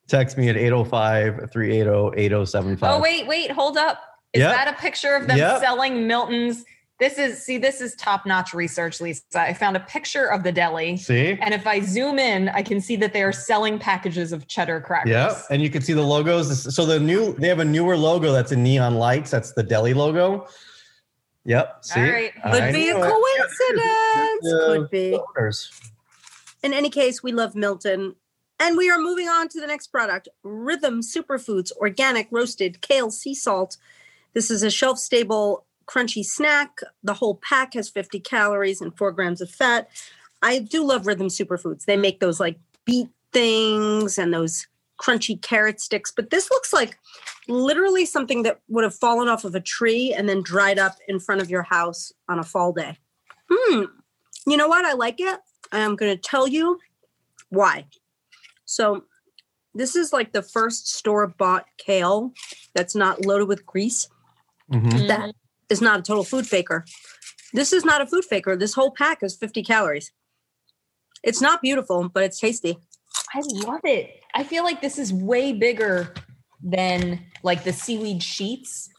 text 0.08 0.38
me 0.38 0.50
at 0.50 0.56
805-380-8075. 0.56 2.78
oh, 2.84 3.02
wait, 3.02 3.28
wait, 3.28 3.52
hold 3.52 3.78
up. 3.78 4.00
Is 4.34 4.41
Yep. 4.41 4.54
that 4.54 4.67
a 4.67 4.74
picture 4.74 5.15
of 5.15 5.28
them 5.28 5.38
Yep. 5.38 5.62
selling 5.62 6.06
Milton's? 6.08 6.63
This 7.00 7.20
is, 7.20 7.43
see, 7.43 7.60
this 7.60 7.80
is 7.80 7.93
top 7.96 8.26
notch 8.26 8.56
research, 8.56 9.00
Lisa. 9.00 9.22
I 9.36 9.54
found 9.54 9.78
a 9.78 9.82
picture 9.82 10.26
of 10.26 10.41
the 10.43 10.52
deli. 10.52 10.98
See? 10.98 11.38
And 11.39 11.54
if 11.54 11.67
I 11.67 11.80
zoom 11.82 12.17
in, 12.17 12.50
I 12.50 12.63
can 12.63 12.82
see 12.82 12.96
that 12.98 13.13
they 13.13 13.22
are 13.22 13.32
selling 13.32 13.78
packages 13.78 14.34
of 14.34 14.48
cheddar 14.48 14.82
crackers. 14.82 15.12
Yeah, 15.12 15.39
and 15.52 15.62
you 15.62 15.70
can 15.70 15.84
see 15.84 15.93
the 15.93 16.02
logos. 16.02 16.74
So 16.76 16.88
the 16.88 17.00
new 17.00 17.34
they 17.34 17.50
have 17.50 17.60
a 17.60 17.65
newer 17.65 17.96
logo 17.96 18.32
that's 18.32 18.52
in 18.52 18.63
neon 18.63 18.96
lights. 18.96 19.30
That's 19.30 19.54
the 19.54 19.62
deli 19.62 19.93
logo. 19.93 20.48
Yep. 21.47 21.86
See, 21.86 21.99
All 21.99 22.05
right. 22.05 22.33
Could 22.33 22.63
I 22.63 22.71
be 22.73 22.89
a 22.89 22.93
coincidence. 22.93 24.41
Could 24.43 24.89
be. 24.89 25.17
Owners. 25.38 25.71
In 26.62 26.73
any 26.73 26.89
case, 26.89 27.23
we 27.23 27.31
love 27.31 27.55
Milton. 27.55 28.15
And 28.60 28.75
we 28.75 28.89
are 28.89 28.99
moving 28.99 29.29
on 29.29 29.47
to 29.49 29.62
the 29.62 29.67
next 29.67 29.88
product 29.88 30.27
Rhythm 30.43 31.01
Superfoods 31.01 31.71
Organic 31.77 32.27
Roasted 32.31 32.81
Kale 32.81 33.12
Sea 33.12 33.33
Salt. 33.33 33.77
This 34.33 34.51
is 34.51 34.62
a 34.62 34.69
shelf 34.69 34.99
stable, 34.99 35.65
crunchy 35.88 36.25
snack. 36.25 36.79
The 37.03 37.13
whole 37.13 37.36
pack 37.36 37.75
has 37.75 37.88
50 37.88 38.19
calories 38.19 38.81
and 38.81 38.95
four 38.97 39.13
grams 39.13 39.39
of 39.39 39.49
fat. 39.49 39.88
I 40.41 40.60
do 40.60 40.83
love 40.83 41.07
Rhythm 41.07 41.27
Superfoods. 41.27 41.86
They 41.86 41.95
make 41.95 42.19
those 42.19 42.41
like 42.41 42.60
beet 42.83 43.10
things 43.31 44.17
and 44.17 44.33
those 44.33 44.67
crunchy 44.99 45.41
carrot 45.41 45.79
sticks, 45.79 46.12
but 46.12 46.29
this 46.29 46.49
looks 46.51 46.73
like 46.73 46.97
literally 47.47 48.05
something 48.05 48.43
that 48.43 48.60
would 48.67 48.83
have 48.83 48.95
fallen 48.95 49.27
off 49.27 49.45
of 49.45 49.55
a 49.55 49.60
tree 49.60 50.13
and 50.13 50.27
then 50.27 50.41
dried 50.41 50.79
up 50.79 50.95
in 51.07 51.19
front 51.19 51.41
of 51.41 51.49
your 51.49 51.63
house 51.63 52.12
on 52.27 52.39
a 52.39 52.43
fall 52.43 52.73
day. 52.73 52.97
Hmm. 53.49 53.83
You 54.45 54.57
know 54.57 54.67
what? 54.67 54.86
I 54.86 54.93
like 54.93 55.19
it. 55.19 55.39
I'm 55.71 55.95
going 55.95 56.15
to 56.15 56.21
tell 56.21 56.47
you 56.47 56.79
why. 57.49 57.86
So, 58.65 59.03
this 59.73 59.95
is 59.95 60.12
like 60.12 60.33
the 60.33 60.41
first 60.41 60.93
store 60.95 61.27
bought 61.27 61.65
kale 61.77 62.31
that's 62.73 62.95
not 62.95 63.25
loaded 63.25 63.47
with 63.47 63.65
grease. 63.65 64.07
Mhm. 64.71 65.07
That 65.07 65.36
is 65.69 65.81
not 65.81 65.99
a 65.99 66.01
total 66.03 66.23
food 66.23 66.47
faker. 66.47 66.83
This 67.53 67.71
is 67.71 67.86
not 67.86 68.01
a 68.01 68.07
food 68.07 68.25
faker. 68.25 68.55
This 68.55 68.73
whole 68.73 68.91
pack 68.91 69.21
is 69.21 69.36
50 69.36 69.63
calories. 69.63 70.12
It's 71.23 71.41
not 71.41 71.62
beautiful, 71.62 72.10
but 72.10 72.23
it's 72.23 72.39
tasty. 72.39 72.79
I 73.33 73.41
love 73.65 73.81
it. 73.83 74.21
I 74.33 74.43
feel 74.43 74.63
like 74.63 74.81
this 74.81 74.97
is 74.97 75.13
way 75.13 75.53
bigger 75.53 76.13
than 76.63 77.24
like 77.43 77.63
the 77.63 77.74
seaweed 77.74 78.22
sheets. 78.24 78.89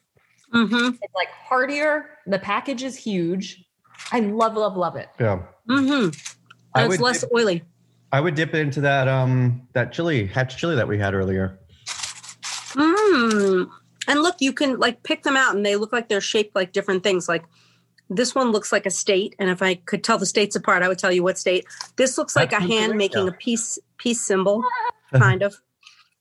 Mm-hmm. 0.55 0.95
It's 1.03 1.15
like 1.15 1.29
heartier. 1.31 2.11
The 2.27 2.39
package 2.39 2.83
is 2.83 2.97
huge. 2.97 3.65
I 4.13 4.21
love, 4.21 4.55
love, 4.57 4.77
love 4.77 4.97
it. 4.97 5.09
Yeah, 5.21 5.43
Mm-hmm. 5.69 6.11
I 6.75 6.83
And 6.85 6.93
it's 6.93 7.03
less 7.03 7.21
dip, 7.23 7.31
oily. 7.35 7.63
I 8.13 8.21
would 8.21 8.35
dip 8.35 8.55
it 8.55 8.61
into 8.61 8.81
that 8.83 9.09
um 9.09 9.67
that 9.75 9.93
chili 9.93 10.27
hatch 10.27 10.57
chili 10.57 10.77
that 10.77 10.89
we 10.89 10.99
had 10.99 11.15
earlier. 11.15 11.59
Mm. 12.73 13.69
And 14.07 14.23
look, 14.23 14.37
you 14.41 14.53
can 14.53 14.79
like 14.79 15.03
pick 15.03 15.23
them 15.23 15.37
out 15.37 15.55
and 15.55 15.65
they 15.67 15.77
look 15.77 15.93
like 15.93 16.09
they're 16.09 16.21
shaped 16.21 16.55
like 16.55 16.73
different 16.73 17.03
things. 17.03 17.29
Like 17.29 17.45
this 18.09 18.35
one 18.35 18.53
looks 18.53 18.73
like 18.73 18.87
a 18.87 18.91
state. 18.91 19.35
And 19.39 19.51
if 19.51 19.61
I 19.63 19.75
could 19.75 20.03
tell 20.03 20.17
the 20.19 20.27
states 20.27 20.57
apart, 20.57 20.83
I 20.83 20.89
would 20.89 20.99
tell 20.99 21.13
you 21.13 21.23
what 21.23 21.37
state. 21.39 21.67
This 21.97 22.17
looks 22.17 22.35
like 22.35 22.51
That's 22.51 22.65
a 22.65 22.67
hand 22.67 22.93
Pennsylvania. 22.93 22.97
making 22.97 23.29
a 23.29 23.33
peace 23.33 23.79
peace 23.99 24.21
symbol, 24.21 24.63
kind 25.15 25.43
of. 25.43 25.61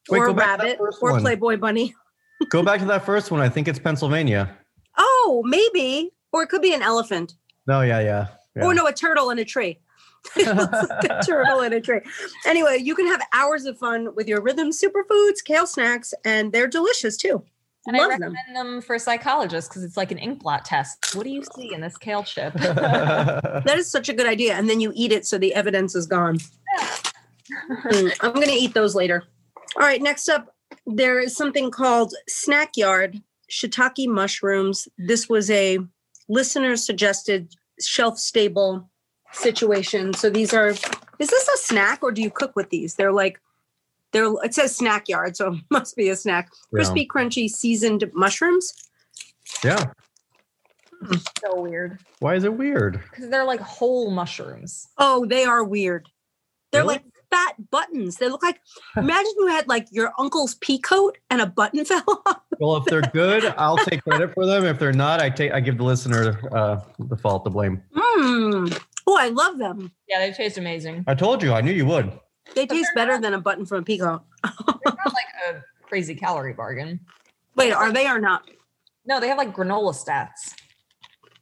Wait, 0.09 0.19
or 0.19 0.25
a 0.25 0.27
go 0.27 0.33
back 0.33 0.59
to 0.59 0.65
that 0.65 0.79
rabbit 0.79 0.95
or 1.01 1.11
one. 1.11 1.21
Playboy 1.21 1.57
bunny. 1.57 1.93
Go 2.49 2.61
back 2.61 2.79
to 2.81 2.85
that 2.85 3.03
first 3.03 3.31
one. 3.31 3.41
I 3.41 3.49
think 3.49 3.67
it's 3.67 3.79
Pennsylvania. 3.79 4.55
Oh, 4.97 5.43
maybe. 5.45 6.11
Or 6.31 6.43
it 6.43 6.49
could 6.49 6.61
be 6.61 6.73
an 6.73 6.83
elephant. 6.83 7.33
No, 7.65 7.81
yeah, 7.81 7.99
yeah. 7.99 8.27
yeah. 8.55 8.63
Or 8.63 8.75
no, 8.75 8.85
a 8.85 8.93
turtle 8.93 9.31
in 9.31 9.39
a 9.39 9.45
tree. 9.45 9.79
Like 10.35 10.45
a 10.45 11.21
turtle 11.25 11.61
in 11.61 11.73
a 11.73 11.79
tree. 11.79 12.01
Anyway, 12.45 12.79
you 12.81 12.95
can 12.95 13.07
have 13.07 13.21
hours 13.33 13.65
of 13.65 13.77
fun 13.77 14.13
with 14.15 14.27
your 14.27 14.41
Rhythm 14.41 14.71
Superfoods 14.71 15.43
kale 15.43 15.65
snacks, 15.65 16.13
and 16.25 16.51
they're 16.51 16.67
delicious 16.67 17.15
too. 17.15 17.43
And 17.85 17.95
I 17.95 18.05
recommend 18.07 18.35
them. 18.53 18.73
them. 18.73 18.81
for 18.81 18.99
psychologists 18.99 19.69
because 19.69 19.85
it's 19.85 19.95
like 19.95 20.11
an 20.11 20.17
ink 20.17 20.43
blot 20.43 20.65
test. 20.65 21.15
What 21.15 21.23
do 21.23 21.29
you 21.29 21.43
see 21.55 21.73
in 21.73 21.79
this 21.79 21.97
kale 21.97 22.23
chip? 22.23 22.53
That 22.55 23.75
is 23.77 23.89
such 23.89 24.09
a 24.09 24.13
good 24.13 24.27
idea. 24.27 24.55
And 24.55 24.69
then 24.69 24.81
you 24.81 24.91
eat 24.93 25.13
it 25.13 25.25
so 25.25 25.37
the 25.37 25.53
evidence 25.55 25.95
is 25.95 26.05
gone. 26.05 26.39
Mm, 27.69 28.13
I'm 28.19 28.33
going 28.33 28.47
to 28.47 28.53
eat 28.53 28.73
those 28.73 28.93
later. 28.93 29.23
All 29.75 29.83
right, 29.83 30.01
next 30.01 30.29
up, 30.29 30.55
there 30.85 31.19
is 31.19 31.35
something 31.35 31.69
called 31.71 32.13
Snack 32.27 32.77
Yard 32.77 33.21
shiitake 33.51 34.07
mushrooms. 34.07 34.87
This 34.97 35.29
was 35.29 35.49
a 35.51 35.79
listener 36.29 36.75
suggested 36.75 37.53
shelf 37.79 38.17
stable 38.17 38.89
situation. 39.33 40.13
So 40.13 40.29
these 40.29 40.53
are. 40.53 40.69
Is 41.19 41.29
this 41.29 41.47
a 41.47 41.57
snack 41.57 42.03
or 42.03 42.11
do 42.11 42.21
you 42.21 42.29
cook 42.29 42.55
with 42.55 42.69
these? 42.69 42.95
They're 42.95 43.13
like. 43.13 43.39
They're. 44.13 44.31
It 44.43 44.53
says 44.53 44.75
snack 44.75 45.07
yard, 45.09 45.35
so 45.37 45.53
it 45.53 45.61
must 45.69 45.95
be 45.95 46.09
a 46.09 46.15
snack. 46.15 46.49
Crispy, 46.73 47.05
crunchy, 47.07 47.49
seasoned 47.49 48.09
mushrooms. 48.13 48.73
Yeah. 49.63 49.91
So 51.45 51.61
weird 51.61 51.99
Why 52.19 52.33
is 52.35 52.43
it 52.43 52.53
weird? 52.55 52.99
because 53.11 53.29
they're 53.29 53.45
like 53.45 53.59
whole 53.59 54.09
mushrooms. 54.09 54.87
Oh, 54.97 55.25
they 55.27 55.43
are 55.45 55.63
weird. 55.63 56.09
They're 56.71 56.81
Really? 56.81 56.95
like 56.95 57.03
fat 57.29 57.53
buttons. 57.71 58.17
They 58.17 58.29
look 58.29 58.43
like. 58.43 58.59
imagine 58.97 59.31
you 59.37 59.47
had 59.47 59.67
like 59.67 59.87
your 59.91 60.13
uncle's 60.19 60.55
pea 60.55 60.79
coat 60.79 61.17
and 61.29 61.41
a 61.41 61.45
button 61.45 61.83
fell 61.91 62.03
off. 62.25 62.39
Well, 62.59 62.77
if 62.77 62.85
they're 62.85 63.01
good, 63.01 63.45
I'll 63.57 63.77
take 63.77 64.03
credit 64.03 64.33
for 64.33 64.45
them. 64.45 64.65
If 64.65 64.79
they're 64.79 64.93
not, 64.93 65.21
I 65.21 65.29
take 65.29 65.51
I 65.51 65.59
give 65.59 65.77
the 65.77 65.83
listener 65.83 66.39
uh, 66.55 66.79
the 66.99 67.17
fault 67.17 67.43
to 67.45 67.49
blame. 67.49 67.81
Mmm. 67.95 68.81
Oh, 69.09 69.17
I 69.17 69.29
love 69.29 69.57
them. 69.57 69.91
Yeah, 70.09 70.19
they 70.19 70.31
taste 70.33 70.57
amazing. 70.57 71.03
I 71.07 71.15
told 71.15 71.41
you, 71.41 71.53
I 71.53 71.61
knew 71.61 71.71
you 71.71 71.85
would. 71.85 72.11
They 72.55 72.65
But 72.65 72.75
taste 72.75 72.89
better 72.95 73.13
not- 73.13 73.21
than 73.21 73.33
a 73.33 73.39
button 73.41 73.65
from 73.65 73.79
a 73.79 73.83
peacock. 73.83 74.25
They're 74.43 74.75
not 74.85 75.13
like 75.13 75.25
a 75.49 75.63
crazy 75.83 76.15
calorie 76.15 76.53
bargain. 76.53 76.99
Wait, 77.55 77.71
are 77.71 77.91
they 77.91 78.07
or 78.07 78.19
not? 78.19 78.43
No, 79.05 79.19
they 79.21 79.29
have 79.29 79.37
like 79.37 79.55
granola 79.55 79.93
stats. 79.93 80.53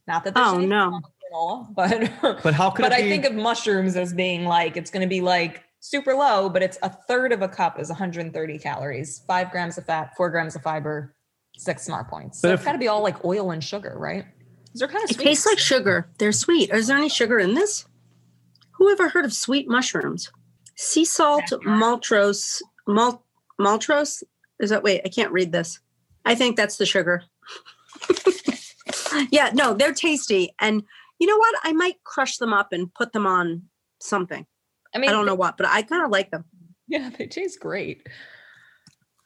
Not 0.06 0.22
that 0.24 0.34
there's 0.34 0.46
Oh 0.46 0.50
anything 0.54 0.68
no. 0.68 1.00
granola, 1.34 1.74
but 2.22 2.42
But 2.44 2.54
how 2.54 2.70
could 2.70 2.82
but 2.82 2.92
it 2.92 2.98
I 2.98 3.02
be? 3.02 3.08
think 3.10 3.24
of 3.24 3.34
mushrooms 3.34 3.96
as 3.96 4.12
being 4.14 4.44
like 4.44 4.76
it's 4.76 4.90
going 4.90 5.02
to 5.02 5.08
be 5.08 5.20
like 5.20 5.64
super 5.88 6.14
low, 6.14 6.48
but 6.48 6.62
it's 6.62 6.78
a 6.82 6.90
third 6.90 7.32
of 7.32 7.42
a 7.42 7.48
cup 7.48 7.78
is 7.78 7.88
130 7.88 8.58
calories, 8.58 9.22
five 9.26 9.50
grams 9.50 9.78
of 9.78 9.84
fat, 9.86 10.12
four 10.16 10.30
grams 10.30 10.56
of 10.56 10.62
fiber, 10.62 11.14
six 11.56 11.84
smart 11.84 12.08
points. 12.08 12.40
So 12.40 12.48
But 12.48 12.54
it's 12.54 12.62
if- 12.62 12.66
got 12.66 12.72
to 12.72 12.78
be 12.78 12.88
all 12.88 13.02
like 13.02 13.24
oil 13.24 13.50
and 13.52 13.62
sugar, 13.62 13.94
right? 13.96 14.24
They're 14.74 14.88
kind 14.88 15.04
of 15.04 15.10
It 15.10 15.14
sweet. 15.14 15.24
tastes 15.24 15.46
like 15.46 15.58
sugar. 15.58 16.10
They're 16.18 16.32
sweet. 16.32 16.70
Is 16.70 16.88
there 16.88 16.96
any 16.98 17.08
sugar 17.08 17.38
in 17.38 17.54
this? 17.54 17.86
Who 18.72 18.90
ever 18.90 19.08
heard 19.08 19.24
of 19.24 19.32
sweet 19.32 19.68
mushrooms? 19.68 20.30
Sea 20.74 21.04
salt, 21.06 21.44
maltose, 21.64 22.60
mal, 22.86 23.24
maltose. 23.58 24.22
Is 24.60 24.68
that 24.70 24.82
wait? 24.82 25.00
I 25.04 25.08
can't 25.08 25.32
read 25.32 25.52
this. 25.52 25.78
I 26.26 26.34
think 26.34 26.56
that's 26.56 26.76
the 26.76 26.84
sugar. 26.84 27.22
yeah, 29.30 29.50
no, 29.54 29.72
they're 29.72 29.94
tasty, 29.94 30.54
and 30.60 30.82
you 31.18 31.26
know 31.26 31.38
what? 31.38 31.54
I 31.62 31.72
might 31.72 32.02
crush 32.04 32.36
them 32.36 32.52
up 32.52 32.72
and 32.72 32.92
put 32.92 33.12
them 33.12 33.26
on 33.26 33.62
something. 34.00 34.46
I 34.96 34.98
mean, 34.98 35.10
I 35.10 35.12
don't 35.12 35.26
know 35.26 35.34
what, 35.34 35.58
but 35.58 35.66
I 35.66 35.82
kind 35.82 36.02
of 36.02 36.10
like 36.10 36.30
them. 36.30 36.46
Yeah, 36.88 37.10
they 37.18 37.26
taste 37.26 37.60
great. 37.60 38.08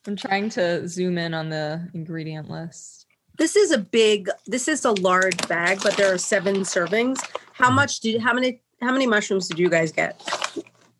I'm 0.04 0.16
trying 0.16 0.50
to 0.50 0.88
zoom 0.88 1.16
in 1.16 1.33
on 1.33 1.48
the 1.48 1.88
ingredient 1.94 2.50
list. 2.50 3.06
This 3.38 3.54
is 3.54 3.70
a 3.70 3.78
big. 3.78 4.28
This 4.48 4.66
is 4.66 4.85
a 4.85 4.90
large 4.90 5.46
bag, 5.46 5.78
but 5.80 5.96
there 5.96 6.12
are 6.12 6.18
seven 6.18 6.56
servings. 6.62 7.20
How 7.52 7.70
much 7.70 8.00
did? 8.00 8.20
How 8.20 8.35
many? 8.35 8.62
How 8.80 8.90
many 8.90 9.06
mushrooms 9.06 9.46
did 9.46 9.61
you 9.61 9.70
guys 9.70 9.92
get? 9.92 10.20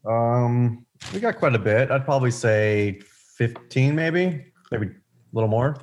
um, 0.06 0.87
we 1.12 1.18
got 1.18 1.37
quite 1.37 1.56
a 1.56 1.59
bit. 1.59 1.90
I'd 1.90 2.04
probably 2.04 2.30
say 2.30 3.00
fifteen, 3.37 3.96
maybe, 3.96 4.44
maybe 4.70 4.87
a 4.87 4.90
little 5.33 5.50
more. 5.50 5.76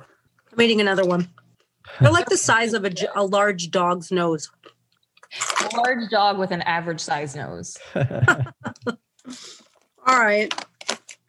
I'm 0.50 0.62
eating 0.62 0.80
another 0.80 1.04
one. 1.04 1.28
They're 2.00 2.10
like 2.10 2.26
the 2.26 2.38
size 2.38 2.72
of 2.72 2.86
a, 2.86 2.92
a 3.14 3.22
large 3.22 3.70
dog's 3.70 4.10
nose. 4.10 4.50
A 5.60 5.76
large 5.76 6.08
dog 6.10 6.38
with 6.38 6.50
an 6.50 6.62
average 6.62 7.00
size 7.00 7.36
nose. 7.36 7.76
All 7.96 8.04
right. 10.06 10.52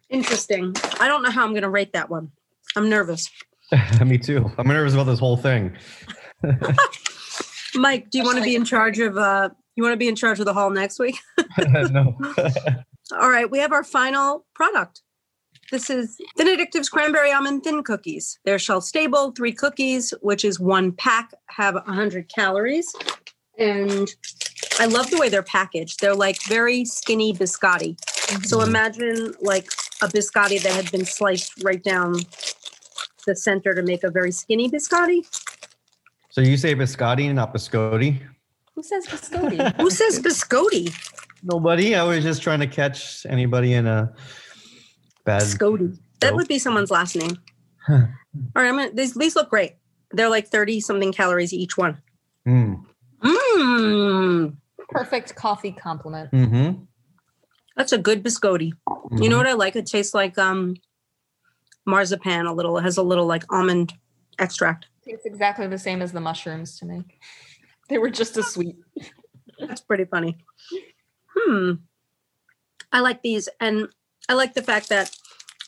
Interesting. 0.08 0.74
I 0.98 1.06
don't 1.06 1.22
know 1.22 1.30
how 1.30 1.44
I'm 1.44 1.50
going 1.50 1.62
to 1.62 1.68
rate 1.68 1.92
that 1.92 2.10
one. 2.10 2.30
I'm 2.76 2.88
nervous. 2.88 3.30
Me 4.04 4.18
too. 4.18 4.50
I'm 4.58 4.66
nervous 4.66 4.94
about 4.94 5.04
this 5.04 5.18
whole 5.18 5.36
thing. 5.36 5.76
Mike, 7.74 8.10
do 8.10 8.18
you 8.18 8.24
want 8.24 8.38
to 8.38 8.44
be 8.44 8.56
in 8.56 8.64
charge 8.64 8.98
of 8.98 9.16
uh 9.16 9.50
you 9.76 9.82
want 9.82 9.92
to 9.92 9.98
be 9.98 10.08
in 10.08 10.16
charge 10.16 10.40
of 10.40 10.46
the 10.46 10.52
haul 10.52 10.70
next 10.70 10.98
week? 10.98 11.16
no. 11.58 12.16
All 13.12 13.30
right, 13.30 13.50
we 13.50 13.58
have 13.58 13.72
our 13.72 13.84
final 13.84 14.44
product. 14.54 15.02
This 15.70 15.88
is 15.88 16.16
Thin 16.36 16.48
Addictives 16.48 16.90
Cranberry 16.90 17.30
Almond 17.32 17.62
Thin 17.62 17.84
Cookies. 17.84 18.38
They're 18.44 18.58
shelf 18.58 18.82
stable, 18.82 19.30
three 19.30 19.52
cookies, 19.52 20.12
which 20.20 20.44
is 20.44 20.58
one 20.58 20.90
pack, 20.90 21.30
have 21.46 21.74
100 21.74 22.28
calories. 22.28 22.92
And 23.60 24.08
I 24.78 24.86
love 24.86 25.10
the 25.10 25.18
way 25.18 25.28
they're 25.28 25.42
packaged. 25.42 26.00
They're 26.00 26.14
like 26.14 26.42
very 26.44 26.84
skinny 26.84 27.34
biscotti. 27.34 27.96
So 28.46 28.62
imagine 28.62 29.34
like 29.40 29.66
a 30.02 30.08
biscotti 30.08 30.62
that 30.62 30.72
had 30.72 30.90
been 30.90 31.04
sliced 31.04 31.62
right 31.62 31.82
down 31.82 32.14
the 33.26 33.36
center 33.36 33.74
to 33.74 33.82
make 33.82 34.02
a 34.02 34.10
very 34.10 34.32
skinny 34.32 34.70
biscotti. 34.70 35.24
so 36.30 36.40
you 36.40 36.56
say 36.56 36.74
biscotti, 36.74 37.26
and 37.26 37.36
not 37.36 37.54
biscotti? 37.54 38.20
Who 38.74 38.82
says 38.82 39.06
biscotti? 39.06 39.76
Who 39.76 39.90
says 39.90 40.20
biscotti? 40.20 40.94
Nobody. 41.42 41.94
I 41.94 42.02
was 42.02 42.22
just 42.22 42.42
trying 42.42 42.60
to 42.60 42.66
catch 42.66 43.26
anybody 43.26 43.74
in 43.74 43.86
a 43.86 44.12
bad. 45.24 45.42
Biscotti. 45.42 45.98
That 46.20 46.34
would 46.34 46.48
be 46.48 46.58
someone's 46.58 46.90
last 46.90 47.16
name. 47.16 47.36
All 47.88 47.98
right, 48.54 48.68
I'm 48.68 48.76
gonna, 48.76 48.92
these 48.92 49.14
these 49.14 49.36
look 49.36 49.50
great. 49.50 49.76
They're 50.12 50.30
like 50.30 50.48
30 50.48 50.80
something 50.80 51.12
calories 51.12 51.52
each 51.52 51.76
one. 51.76 52.00
Mm. 52.46 52.84
Mmm. 53.22 54.56
Perfect 54.88 55.34
coffee 55.36 55.72
compliment. 55.72 56.30
Mm-hmm. 56.32 56.82
That's 57.76 57.92
a 57.92 57.98
good 57.98 58.22
biscotti. 58.22 58.72
You 59.12 59.28
know 59.28 59.36
what 59.36 59.46
I 59.46 59.52
like? 59.54 59.76
It 59.76 59.86
tastes 59.86 60.14
like 60.14 60.36
um 60.38 60.76
marzipan 61.86 62.46
a 62.46 62.52
little. 62.52 62.76
It 62.78 62.82
has 62.82 62.96
a 62.96 63.02
little 63.02 63.26
like 63.26 63.44
almond 63.52 63.94
extract. 64.38 64.86
Tastes 65.04 65.24
exactly 65.24 65.66
the 65.66 65.78
same 65.78 66.02
as 66.02 66.12
the 66.12 66.20
mushrooms 66.20 66.78
to 66.78 66.86
me. 66.86 67.04
They 67.88 67.98
were 67.98 68.10
just 68.10 68.36
as 68.36 68.46
sweet. 68.48 68.76
That's 69.58 69.80
pretty 69.80 70.04
funny. 70.04 70.38
Hmm. 71.36 71.72
I 72.92 73.00
like 73.00 73.22
these 73.22 73.48
and 73.60 73.88
I 74.28 74.34
like 74.34 74.54
the 74.54 74.62
fact 74.62 74.88
that 74.88 75.16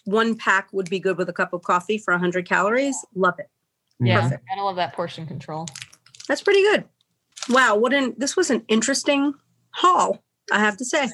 one 0.05 0.37
pack 0.37 0.69
would 0.73 0.91
be 0.91 0.99
good 0.99 1.17
with 1.17 1.29
a 1.29 1.33
cup 1.33 1.53
of 1.53 1.63
coffee 1.63 1.99
for 1.99 2.13
100 2.13 2.49
calories. 2.49 2.97
Love 3.15 3.39
it. 3.39 3.49
Yeah, 4.01 4.21
Perfect. 4.23 4.45
I 4.57 4.61
love 4.61 4.77
that 4.77 4.95
portion 4.95 5.27
control. 5.27 5.67
That's 6.29 6.43
pretty 6.43 6.63
good. 6.63 6.85
Wow, 7.49 7.77
what 7.77 7.93
an 7.93 8.15
this 8.17 8.37
was 8.37 8.51
an 8.51 8.65
interesting 8.69 9.35
haul, 9.71 10.23
I 10.51 10.61
have 10.61 10.77
to 10.79 10.85
say. 10.85 11.11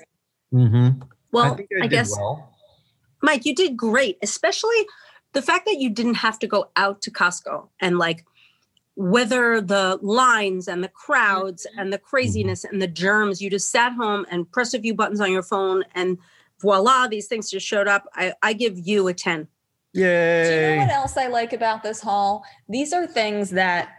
Mm-hmm. 0.53 1.03
Well, 1.33 1.53
I, 1.53 1.57
think 1.57 1.69
I 1.79 1.83
did 1.83 1.91
guess 1.91 2.11
well. 2.17 2.55
Mike, 3.23 3.45
you 3.45 3.55
did 3.55 3.77
great, 3.77 4.19
especially 4.23 4.87
the 5.33 5.43
fact 5.43 5.67
that 5.67 5.79
you 5.79 5.91
didn't 5.91 6.15
have 6.15 6.39
to 6.41 6.47
go 6.47 6.71
out 6.77 7.03
to 7.03 7.11
Costco 7.11 7.69
and 7.81 7.99
like 7.99 8.25
weather 8.97 9.61
the 9.61 9.99
lines 10.03 10.67
and 10.67 10.83
the 10.83 10.89
crowds 10.89 11.67
and 11.77 11.93
the 11.93 11.99
craziness 11.99 12.65
and 12.65 12.83
the 12.83 12.89
germs. 12.89 13.41
You 13.41 13.51
just 13.51 13.71
sat 13.71 13.93
home 13.93 14.27
and 14.31 14.51
pressed 14.51 14.75
a 14.75 14.81
few 14.81 14.95
buttons 14.95 15.21
on 15.21 15.33
your 15.33 15.43
phone 15.43 15.85
and 15.95 16.19
voila, 16.61 17.07
these 17.07 17.27
things 17.27 17.51
just 17.51 17.67
showed 17.67 17.89
up. 17.89 18.07
I, 18.15 18.35
I 18.43 18.53
give 18.53 18.79
you 18.79 19.09
a 19.09 19.15
10. 19.15 19.47
Do 19.95 20.01
you 20.01 20.07
know 20.07 20.77
what 20.79 20.91
else 20.91 21.17
I 21.17 21.29
like 21.29 21.53
about 21.53 21.83
this 21.83 22.01
haul? 22.01 22.45
These 22.69 22.93
are 22.93 23.07
things 23.07 23.51
that 23.51 23.98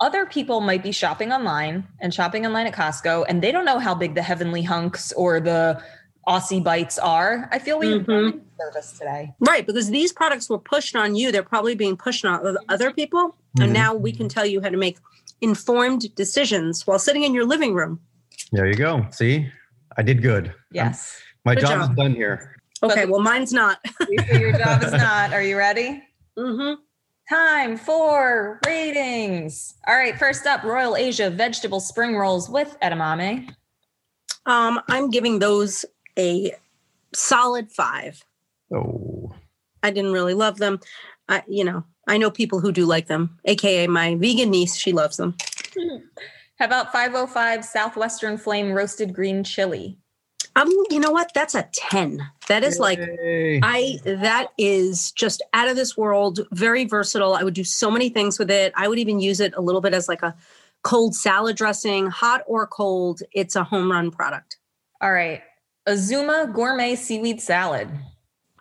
other 0.00 0.26
people 0.26 0.60
might 0.60 0.82
be 0.82 0.92
shopping 0.92 1.32
online 1.32 1.86
and 2.00 2.12
shopping 2.14 2.46
online 2.46 2.66
at 2.66 2.74
Costco, 2.74 3.24
and 3.28 3.42
they 3.42 3.50
don't 3.52 3.64
know 3.64 3.78
how 3.78 3.94
big 3.94 4.14
the 4.14 4.22
Heavenly 4.22 4.62
Hunks 4.62 5.12
or 5.12 5.40
the 5.40 5.82
Aussie 6.26 6.62
Bites 6.62 6.98
are. 6.98 7.48
I 7.52 7.58
feel 7.58 7.78
we 7.78 7.90
have 7.92 8.02
Mhm. 8.02 8.40
service 8.60 8.92
today. 8.98 9.32
Right, 9.40 9.66
because 9.66 9.88
these 9.90 10.12
products 10.12 10.48
were 10.48 10.58
pushed 10.58 10.94
on 10.94 11.14
you. 11.14 11.32
They're 11.32 11.42
probably 11.42 11.74
being 11.74 11.96
pushed 11.96 12.24
on 12.24 12.34
other- 12.46 12.58
other 12.68 12.90
people. 12.92 13.34
And 13.60 13.70
Mhm. 13.70 13.74
now 13.74 13.94
we 13.94 14.12
can 14.12 14.28
tell 14.28 14.44
you 14.46 14.60
how 14.60 14.68
to 14.68 14.76
make 14.76 14.98
informed 15.40 16.14
decisions 16.14 16.86
while 16.86 16.98
sitting 16.98 17.24
in 17.24 17.32
your 17.34 17.44
living 17.46 17.74
room. 17.74 18.00
There 18.52 18.66
you 18.66 18.74
go. 18.74 19.06
See, 19.10 19.50
I 19.96 20.02
did 20.02 20.22
good. 20.22 20.52
Yes. 20.70 21.16
My 21.44 21.54
Good 21.54 21.62
job, 21.62 21.80
job. 21.80 21.90
is 21.90 21.96
done 21.96 22.14
here. 22.14 22.56
Okay, 22.82 23.02
But- 23.04 23.10
well, 23.10 23.20
mine's 23.20 23.52
not. 23.52 23.78
Your 24.32 24.52
job 24.52 24.82
is 24.84 24.92
not. 25.08 25.32
Are 25.32 25.42
you 25.42 25.56
ready? 25.56 26.02
hmm 26.36 26.74
Time 27.28 27.76
for 27.76 28.58
ratings. 28.64 29.74
All 29.86 29.94
right, 29.94 30.18
first 30.18 30.46
up, 30.46 30.62
Royal 30.62 30.96
Asia 30.96 31.28
vegetable 31.28 31.80
spring 31.80 32.16
rolls 32.16 32.48
with 32.48 32.74
edamame. 32.82 33.54
Um, 34.46 34.80
I'm 34.88 35.10
giving 35.10 35.38
those 35.38 35.84
a 36.18 36.54
solid 37.12 37.70
five. 37.70 38.24
Oh, 38.72 39.34
I 39.82 39.90
didn't 39.90 40.12
really 40.12 40.32
love 40.32 40.56
them. 40.56 40.80
I, 41.28 41.42
you 41.46 41.64
know, 41.64 41.84
I 42.06 42.16
know 42.16 42.30
people 42.30 42.60
who 42.60 42.72
do 42.72 42.86
like 42.86 43.08
them, 43.08 43.38
aka 43.44 43.86
my 43.86 44.14
vegan 44.14 44.50
niece. 44.50 44.74
She 44.74 44.92
loves 44.92 45.18
them. 45.18 45.36
How 46.58 46.64
about 46.64 46.92
505 46.92 47.62
Southwestern 47.62 48.38
Flame 48.38 48.72
roasted 48.72 49.12
green 49.12 49.44
chili? 49.44 49.98
Um, 50.58 50.68
you 50.90 50.98
know 50.98 51.12
what? 51.12 51.32
That's 51.34 51.54
a 51.54 51.68
ten. 51.72 52.20
That 52.48 52.64
is 52.64 52.78
like 52.80 52.98
I. 53.62 53.98
That 54.04 54.48
is 54.58 55.12
just 55.12 55.40
out 55.54 55.68
of 55.68 55.76
this 55.76 55.96
world. 55.96 56.40
Very 56.52 56.84
versatile. 56.84 57.34
I 57.34 57.44
would 57.44 57.54
do 57.54 57.64
so 57.64 57.90
many 57.90 58.08
things 58.08 58.38
with 58.38 58.50
it. 58.50 58.72
I 58.74 58.88
would 58.88 58.98
even 58.98 59.20
use 59.20 59.38
it 59.38 59.54
a 59.56 59.60
little 59.60 59.80
bit 59.80 59.94
as 59.94 60.08
like 60.08 60.22
a 60.22 60.34
cold 60.82 61.14
salad 61.14 61.56
dressing, 61.56 62.08
hot 62.08 62.42
or 62.46 62.66
cold. 62.66 63.22
It's 63.32 63.54
a 63.54 63.62
home 63.62 63.90
run 63.90 64.10
product. 64.10 64.58
All 65.00 65.12
right, 65.12 65.42
Azuma 65.86 66.50
gourmet 66.52 66.96
seaweed 66.96 67.40
salad. 67.40 67.88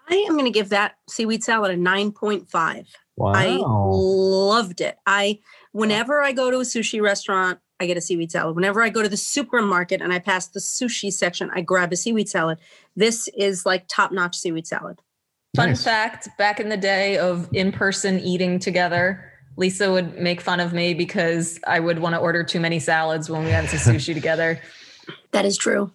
I 0.10 0.16
am 0.28 0.34
going 0.34 0.46
to 0.46 0.52
give 0.52 0.70
that 0.70 0.96
seaweed 1.10 1.44
salad 1.44 1.72
a 1.72 1.78
nine 1.78 2.12
point 2.12 2.50
five. 2.50 2.88
wow. 3.16 3.34
I 3.36 3.58
loved 3.58 4.82
it. 4.82 4.98
I 5.08 5.40
whenever 5.72 6.22
I 6.22 6.32
go 6.32 6.52
to 6.52 6.58
a 6.58 6.62
sushi 6.62 7.02
restaurant, 7.02 7.60
I 7.80 7.86
get 7.86 7.98
a 7.98 8.02
seaweed 8.02 8.32
salad. 8.32 8.56
Whenever 8.56 8.82
I 8.82 8.90
go 8.90 9.04
to 9.04 9.10
the 9.10 9.18
supermarket 9.18 10.02
and 10.02 10.12
I 10.12 10.20
pass 10.20 10.48
the 10.48 10.60
sushi 10.60 11.12
section, 11.12 11.52
I 11.54 11.62
grab 11.62 11.94
a 11.94 11.96
seaweed 11.96 12.28
salad. 12.28 12.58
This 12.96 13.28
is 13.38 13.66
like 13.66 13.86
top 13.88 14.12
notch 14.12 14.36
seaweed 14.36 14.66
salad. 14.66 15.00
Fun 15.56 15.70
Nice. 15.70 15.84
fact 15.84 16.30
back 16.38 16.60
in 16.60 16.70
the 16.70 16.78
day 16.78 17.18
of 17.18 17.48
in 17.54 17.72
person 17.72 18.20
eating 18.20 18.60
together, 18.60 19.32
Lisa 19.58 19.92
would 19.92 20.20
make 20.20 20.42
fun 20.42 20.60
of 20.60 20.74
me 20.74 20.94
because 20.94 21.60
I 21.66 21.80
would 21.80 22.00
want 22.00 22.13
to 22.13 22.20
order 22.20 22.44
too 22.44 22.60
many 22.60 22.80
salads 22.80 23.30
when 23.30 23.44
we 23.44 23.52
went 23.52 23.70
to 23.70 23.78
sushi 23.78 24.13
together. 24.13 24.60
That 25.32 25.46
is 25.46 25.58
true. 25.58 25.91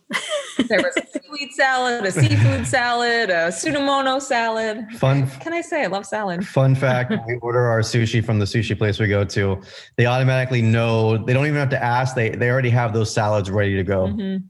There 0.68 0.80
was 0.82 0.96
a 0.96 1.02
seaweed 1.20 1.52
salad, 1.52 2.04
a 2.04 2.12
seafood 2.12 2.66
salad, 2.66 3.30
a 3.30 3.48
sunomono 3.48 4.20
salad. 4.20 4.86
Fun 4.98 5.26
Can 5.40 5.52
I 5.52 5.60
say 5.62 5.82
I 5.84 5.86
love 5.86 6.06
salad? 6.06 6.46
fun 6.46 6.74
fact: 6.74 7.10
when 7.10 7.24
we 7.26 7.36
order 7.36 7.60
our 7.66 7.80
sushi 7.80 8.24
from 8.24 8.38
the 8.38 8.44
sushi 8.44 8.76
place 8.76 8.98
we 9.00 9.08
go 9.08 9.24
to, 9.24 9.60
they 9.96 10.06
automatically 10.06 10.62
know. 10.62 11.16
They 11.24 11.32
don't 11.32 11.46
even 11.46 11.58
have 11.58 11.70
to 11.70 11.82
ask. 11.82 12.14
They 12.14 12.30
they 12.30 12.50
already 12.50 12.70
have 12.70 12.92
those 12.92 13.12
salads 13.12 13.50
ready 13.50 13.74
to 13.76 13.82
go 13.84 14.06
Mhm. 14.08 14.44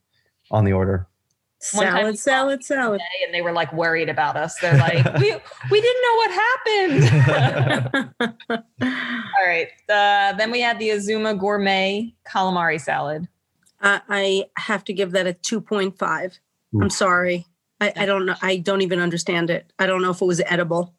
on 0.50 0.64
the 0.64 0.72
order. 0.72 1.06
One 1.74 1.86
time 1.86 1.94
Salad, 1.94 2.18
salad, 2.18 2.64
salad. 2.64 3.00
And 3.24 3.32
they 3.32 3.40
were 3.40 3.52
like 3.52 3.72
worried 3.72 4.08
about 4.08 4.36
us. 4.36 4.56
They're 4.60 4.76
like, 4.78 5.04
we 5.18 5.32
we 5.70 5.80
didn't 5.80 6.02
know 6.02 6.16
what 6.16 6.30
happened. 7.08 8.14
All 8.82 9.46
right. 9.46 9.68
Uh, 9.88 10.32
then 10.36 10.50
we 10.50 10.60
had 10.60 10.78
the 10.80 10.90
Azuma 10.90 11.34
Gourmet 11.36 12.12
calamari 12.28 12.80
salad. 12.80 13.28
Uh, 13.82 13.98
I 14.08 14.44
have 14.56 14.84
to 14.84 14.92
give 14.92 15.10
that 15.12 15.26
a 15.26 15.32
2.5. 15.32 16.38
I'm 16.80 16.88
sorry. 16.90 17.46
I, 17.80 17.92
I 17.96 18.06
don't 18.06 18.24
know. 18.26 18.36
I 18.40 18.56
don't 18.58 18.80
even 18.82 19.00
understand 19.00 19.50
it. 19.50 19.72
I 19.78 19.86
don't 19.86 20.00
know 20.02 20.10
if 20.10 20.22
it 20.22 20.24
was 20.24 20.40
edible. 20.46 20.94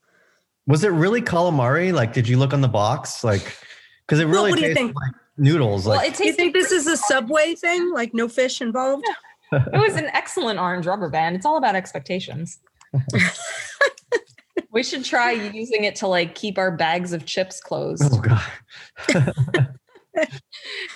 Was 0.67 0.84
it 0.84 0.89
really 0.89 1.22
calamari? 1.22 1.93
Like, 1.93 2.13
did 2.13 2.28
you 2.28 2.38
look 2.38 2.54
on 2.54 2.62
the 2.62 2.67
box? 2.67 3.24
Like, 3.24 3.58
because 4.06 4.19
it 4.19 4.26
Well, 4.26 4.43
really 4.43 4.52
what 4.52 4.60
do 4.60 4.65
you 4.67 4.67
tastes 4.74 4.80
think? 4.82 4.96
like 4.96 5.13
noodles. 5.38 5.88
Well, 5.88 5.96
Like, 5.98 6.12
it 6.12 6.17
Do 6.17 6.26
you 6.26 6.34
think 6.34 6.54
this 6.54 6.72
is 6.72 6.86
a 6.88 6.98
Subway 6.98 7.56
thing? 7.56 7.91
Like 7.93 8.13
no 8.13 8.28
fish 8.28 8.62
involved? 8.62 9.06
it 9.52 9.80
was 9.80 9.96
an 9.96 10.10
excellent 10.13 10.60
orange 10.60 10.86
rubber 10.86 11.10
band. 11.10 11.36
It's 11.36 11.46
all 11.46 11.58
about 11.58 11.76
expectations. 11.76 12.60
we 14.72 14.84
should 14.84 15.04
try 15.06 15.32
using 15.32 15.84
it 15.86 15.96
to 15.98 16.08
like 16.08 16.36
keep 16.36 16.58
our 16.58 16.72
bags 16.72 17.13
of 17.13 17.26
chips 17.26 17.60
closed. 17.60 18.04
oh 18.06 18.22
god. 18.22 19.67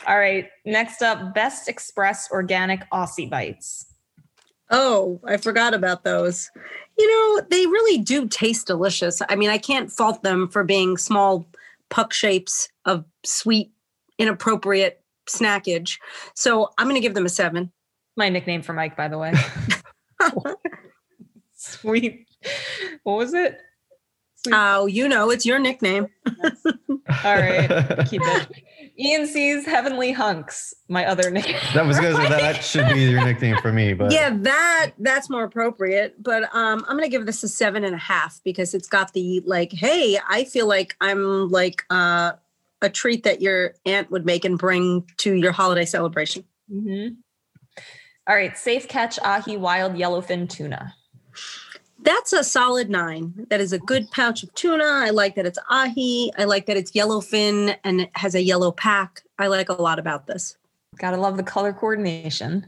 All 0.08 0.18
right. 0.18 0.48
Next 0.66 1.02
up, 1.02 1.34
Best 1.34 1.68
Express 1.68 2.30
Organic 2.32 2.90
Aussie 2.92 3.30
Bites. 3.30 3.86
Oh, 4.70 5.20
I 5.26 5.38
forgot 5.38 5.74
about 5.74 6.04
those. 6.04 6.50
You 6.98 7.08
know, 7.08 7.48
they 7.50 7.66
really 7.66 8.00
do 8.00 8.28
taste 8.28 8.68
delicious. 8.68 9.22
I 9.30 9.36
mean, 9.36 9.50
I 9.50 9.58
can't 9.58 9.92
fault 9.92 10.24
them 10.24 10.50
for 10.50 10.64
being 10.64 10.98
small 10.98 11.48
puck 11.90 12.12
shapes 12.12 12.70
of 12.86 13.06
sweet, 13.24 13.72
inappropriate 14.18 15.02
snackage. 15.28 15.98
So 16.36 16.70
I'm 16.78 16.88
going 16.88 16.96
to 16.96 17.02
give 17.02 17.14
them 17.14 17.26
a 17.26 17.30
seven. 17.30 17.72
My 18.18 18.30
nickname 18.30 18.62
for 18.62 18.74
Mike, 18.74 18.98
by 18.98 19.08
the 19.08 19.18
way. 19.18 19.34
Sweet. 21.56 22.28
What 23.04 23.18
was 23.18 23.34
it? 23.34 23.60
Sweet. 24.48 24.56
Oh, 24.56 24.86
you 24.86 25.08
know, 25.08 25.30
it's 25.30 25.46
your 25.46 25.60
nickname. 25.60 26.08
All 27.24 27.36
right. 27.36 27.68
Keep 28.10 28.22
it. 28.24 28.48
ENC's 29.00 29.66
Heavenly 29.66 30.12
Hunks, 30.12 30.74
my 30.88 31.06
other 31.06 31.30
name. 31.30 31.44
That 31.76 31.86
was 31.86 31.98
gonna 32.00 32.16
say 32.16 32.30
that, 32.30 32.42
that 32.42 32.64
should 32.64 32.88
be 32.88 33.02
your 33.02 33.24
nickname 33.24 33.58
for 33.62 33.72
me, 33.72 33.94
but 33.94 34.12
yeah, 34.12 34.32
that 34.42 34.94
that's 34.98 35.30
more 35.30 35.44
appropriate. 35.44 36.16
But 36.24 36.44
um, 36.56 36.84
I'm 36.88 36.98
gonna 36.98 37.08
give 37.08 37.28
this 37.28 37.44
a 37.44 37.48
seven 37.48 37.84
and 37.84 37.94
a 37.94 38.00
half 38.00 38.42
because 38.44 38.74
it's 38.74 38.88
got 38.88 39.14
the 39.14 39.42
like, 39.46 39.72
hey, 39.72 40.18
I 40.28 40.46
feel 40.46 40.66
like 40.68 40.96
I'm 41.00 41.50
like 41.50 41.84
uh, 41.92 42.32
a 42.82 42.90
treat 42.90 43.24
that 43.26 43.40
your 43.42 43.76
aunt 43.86 44.10
would 44.10 44.26
make 44.26 44.46
and 44.46 44.58
bring 44.58 45.06
to 45.18 45.34
your 45.36 45.52
holiday 45.52 45.86
celebration. 45.86 46.44
Mhm. 46.74 47.18
All 48.28 48.36
right. 48.36 48.58
Safe 48.58 48.88
Catch 48.88 49.20
Ahi 49.20 49.58
Wild 49.58 49.94
Yellowfin 49.94 50.50
Tuna. 50.50 50.96
That's 52.08 52.32
a 52.32 52.42
solid 52.42 52.90
nine. 52.90 53.34
That 53.50 53.60
is 53.60 53.74
a 53.74 53.80
good 53.80 54.10
pouch 54.12 54.42
of 54.42 54.54
tuna. 54.54 54.86
I 54.86 55.10
like 55.10 55.36
that 55.36 55.46
it's 55.46 55.60
ahi. 55.70 56.32
I 56.38 56.46
like 56.46 56.66
that 56.68 56.78
it's 56.78 56.92
yellowfin 56.92 57.76
and 57.84 58.00
it 58.00 58.12
has 58.14 58.34
a 58.34 58.42
yellow 58.42 58.72
pack. 58.72 59.24
I 59.40 59.48
like 59.48 59.68
a 59.68 59.74
lot 59.74 60.00
about 60.00 60.26
this. 60.26 60.56
Gotta 61.00 61.18
love 61.18 61.36
the 61.36 61.44
color 61.44 61.74
coordination. 61.74 62.66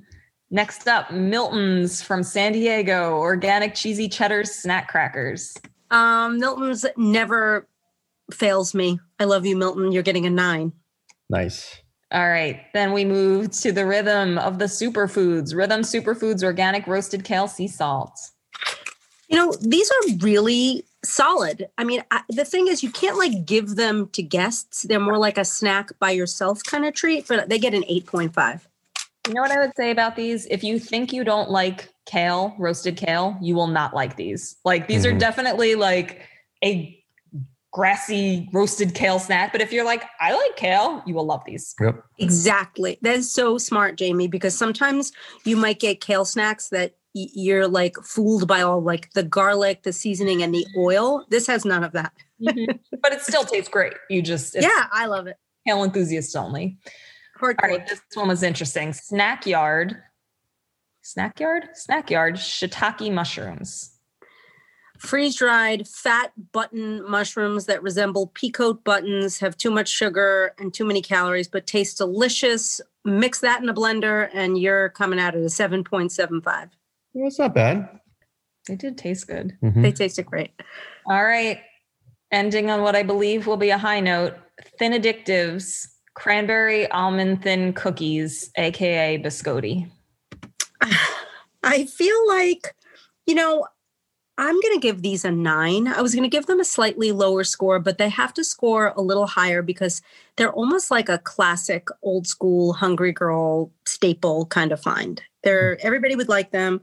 Next 0.52 0.90
up, 0.90 1.10
Milton's 1.12 2.02
from 2.02 2.22
San 2.22 2.52
Diego, 2.52 3.14
organic 3.14 3.76
cheesy 3.76 4.10
cheddar 4.10 4.44
snack 4.44 4.90
crackers. 4.90 5.56
Um, 5.90 6.38
Milton's 6.38 6.86
never 6.98 7.66
fails 8.34 8.74
me. 8.76 9.00
I 9.22 9.24
love 9.24 9.46
you, 9.46 9.56
Milton. 9.56 9.94
You're 9.94 10.04
getting 10.04 10.26
a 10.26 10.30
nine. 10.30 10.74
nice. 11.30 11.78
All 12.12 12.28
right, 12.28 12.60
then 12.74 12.92
we 12.92 13.06
move 13.06 13.52
to 13.62 13.72
the 13.72 13.86
rhythm 13.86 14.38
of 14.38 14.60
the 14.60 14.66
superfoods. 14.66 15.56
Rhythm 15.56 15.82
Superfoods 15.82 16.44
organic 16.44 16.88
roasted 16.88 17.24
kale 17.24 17.48
sea 17.48 17.70
salt. 17.70 18.20
You 19.30 19.38
know, 19.38 19.54
these 19.62 19.90
are 19.90 20.16
really 20.18 20.84
solid. 21.04 21.68
I 21.78 21.84
mean, 21.84 22.04
I, 22.12 22.22
the 22.30 22.44
thing 22.46 22.68
is, 22.68 22.82
you 22.84 22.92
can't 22.92 23.18
like 23.18 23.46
give 23.46 23.76
them 23.76 24.10
to 24.14 24.24
guests. 24.24 24.84
They're 24.84 25.00
more 25.00 25.18
like 25.20 25.38
a 25.38 25.46
snack 25.46 25.92
by 26.00 26.12
yourself 26.12 26.64
kind 26.64 26.84
of 26.86 26.94
treat, 26.96 27.28
but 27.28 27.48
they 27.48 27.60
get 27.60 27.74
an 27.74 27.84
8.5. 27.84 28.62
You 29.28 29.34
know 29.36 29.42
what 29.42 29.52
I 29.52 29.60
would 29.60 29.76
say 29.78 29.92
about 29.92 30.16
these? 30.16 30.48
If 30.48 30.64
you 30.64 30.80
think 30.80 31.14
you 31.14 31.24
don't 31.24 31.52
like 31.52 31.94
kale, 32.08 32.56
roasted 32.58 32.98
kale, 32.98 33.38
you 33.42 33.54
will 33.54 33.68
not 33.68 33.94
like 33.94 34.16
these. 34.16 34.56
Like 34.66 34.88
these 34.88 35.06
are 35.06 35.12
Mhm. 35.14 35.20
definitely 35.20 35.76
like 35.76 36.22
a 36.64 36.96
grassy 37.72 38.50
roasted 38.52 38.96
kale 38.96 39.20
snack. 39.20 39.52
But 39.52 39.62
if 39.62 39.72
you're 39.72 39.86
like, 39.86 40.04
I 40.20 40.34
like 40.34 40.56
kale, 40.56 41.04
you 41.06 41.14
will 41.14 41.26
love 41.26 41.44
these. 41.46 41.76
Yep. 41.80 42.04
Exactly. 42.18 42.98
That 43.04 43.16
is 43.18 43.32
so 43.32 43.60
smart, 43.60 43.96
Jamie, 43.96 44.28
because 44.28 44.58
sometimes 44.58 45.12
you 45.46 45.56
might 45.56 45.80
get 45.80 46.02
kale 46.02 46.26
snacks 46.26 46.70
that 46.70 46.94
y- 46.94 46.98
you're 47.14 47.68
like 47.68 47.96
fooled 48.04 48.48
by 48.48 48.62
all 48.62 48.82
like 48.82 49.12
the 49.14 49.24
garlic, 49.24 49.84
the 49.84 49.94
seasoning, 49.94 50.44
and 50.44 50.54
the 50.54 50.66
oil. 50.78 51.26
This 51.30 51.48
has 51.48 51.66
none 51.66 51.84
of 51.84 51.92
that. 51.94 52.14
Mm-hmm. 52.42 52.78
but 53.02 53.12
it 53.12 53.22
still 53.22 53.44
tastes 53.44 53.70
great. 53.70 53.94
You 54.10 54.22
just 54.22 54.56
it's 54.56 54.66
yeah, 54.66 54.88
I 54.92 55.06
love 55.08 55.28
it. 55.28 55.38
kale 55.68 55.84
enthusiasts 55.84 56.36
only. 56.36 56.78
Hardcore. 57.40 57.64
All 57.64 57.70
right, 57.70 57.88
this 57.88 58.02
one 58.14 58.28
was 58.28 58.44
interesting. 58.44 58.94
Snack 58.94 59.46
yard. 59.46 59.98
Snack 61.02 61.40
yard? 61.40 61.70
Snack 61.74 62.12
yard 62.12 62.36
shiitake 62.36 63.12
mushrooms. 63.12 63.96
Freeze 65.00 65.38
dried 65.38 65.88
fat 65.88 66.34
button 66.52 67.10
mushrooms 67.10 67.68
that 67.68 67.82
resemble 67.82 68.28
peacoat 68.36 68.84
buttons, 68.84 69.40
have 69.40 69.56
too 69.56 69.72
much 69.72 69.88
sugar 69.88 70.54
and 70.60 70.74
too 70.74 70.84
many 70.84 71.02
calories, 71.02 71.48
but 71.48 71.66
taste 71.66 71.98
delicious. 71.98 72.82
Mix 73.06 73.40
that 73.40 73.64
in 73.64 73.70
a 73.70 73.74
blender, 73.74 74.30
and 74.34 74.58
you're 74.58 74.90
coming 74.90 75.18
out 75.18 75.36
at 75.36 75.42
a 75.42 75.46
7.75. 75.46 76.70
Well, 77.14 77.28
it's 77.28 77.40
not 77.40 77.54
bad. 77.56 77.90
They 78.68 78.76
did 78.76 78.98
taste 78.98 79.28
good. 79.28 79.58
Mhm. 79.64 79.82
They 79.82 79.92
tasted 79.92 80.26
great. 80.26 80.52
All 81.08 81.24
right. 81.24 81.60
Ending 82.32 82.70
on 82.70 82.82
what 82.84 82.96
I 82.96 83.04
believe 83.04 83.48
will 83.48 83.58
be 83.58 83.72
a 83.72 83.78
high 83.78 84.00
note. 84.00 84.36
Thin 84.78 84.92
addictives, 84.94 85.88
cranberry 86.14 86.90
almond 86.92 87.42
thin 87.42 87.74
cookies, 87.74 88.52
aka 88.58 89.18
biscotti. 89.18 89.90
I 91.64 91.86
feel 91.86 92.28
like, 92.28 92.76
you 93.26 93.36
know, 93.36 93.66
I'm 94.40 94.60
going 94.62 94.74
to 94.74 94.80
give 94.80 95.02
these 95.02 95.26
a 95.26 95.32
nine. 95.32 95.88
I 95.90 96.02
was 96.02 96.16
going 96.16 96.24
to 96.24 96.30
give 96.30 96.46
them 96.46 96.62
a 96.62 96.66
slightly 96.66 97.12
lower 97.12 97.44
score, 97.44 97.78
but 97.78 97.98
they 97.98 98.08
have 98.08 98.34
to 98.36 98.44
score 98.46 98.94
a 98.96 99.02
little 99.02 99.28
higher 99.28 99.62
because 99.62 100.02
they're 100.38 100.54
almost 100.54 100.90
like 100.90 101.10
a 101.10 101.18
classic 101.18 101.90
old 102.04 102.26
school 102.26 102.72
hungry 102.72 103.12
girl 103.12 103.70
staple 103.86 104.46
kind 104.46 104.72
of 104.72 104.82
find. 104.82 105.22
They're 105.44 105.76
hmm. 105.76 105.86
everybody 105.86 106.16
would 106.16 106.30
like 106.30 106.52
them. 106.52 106.80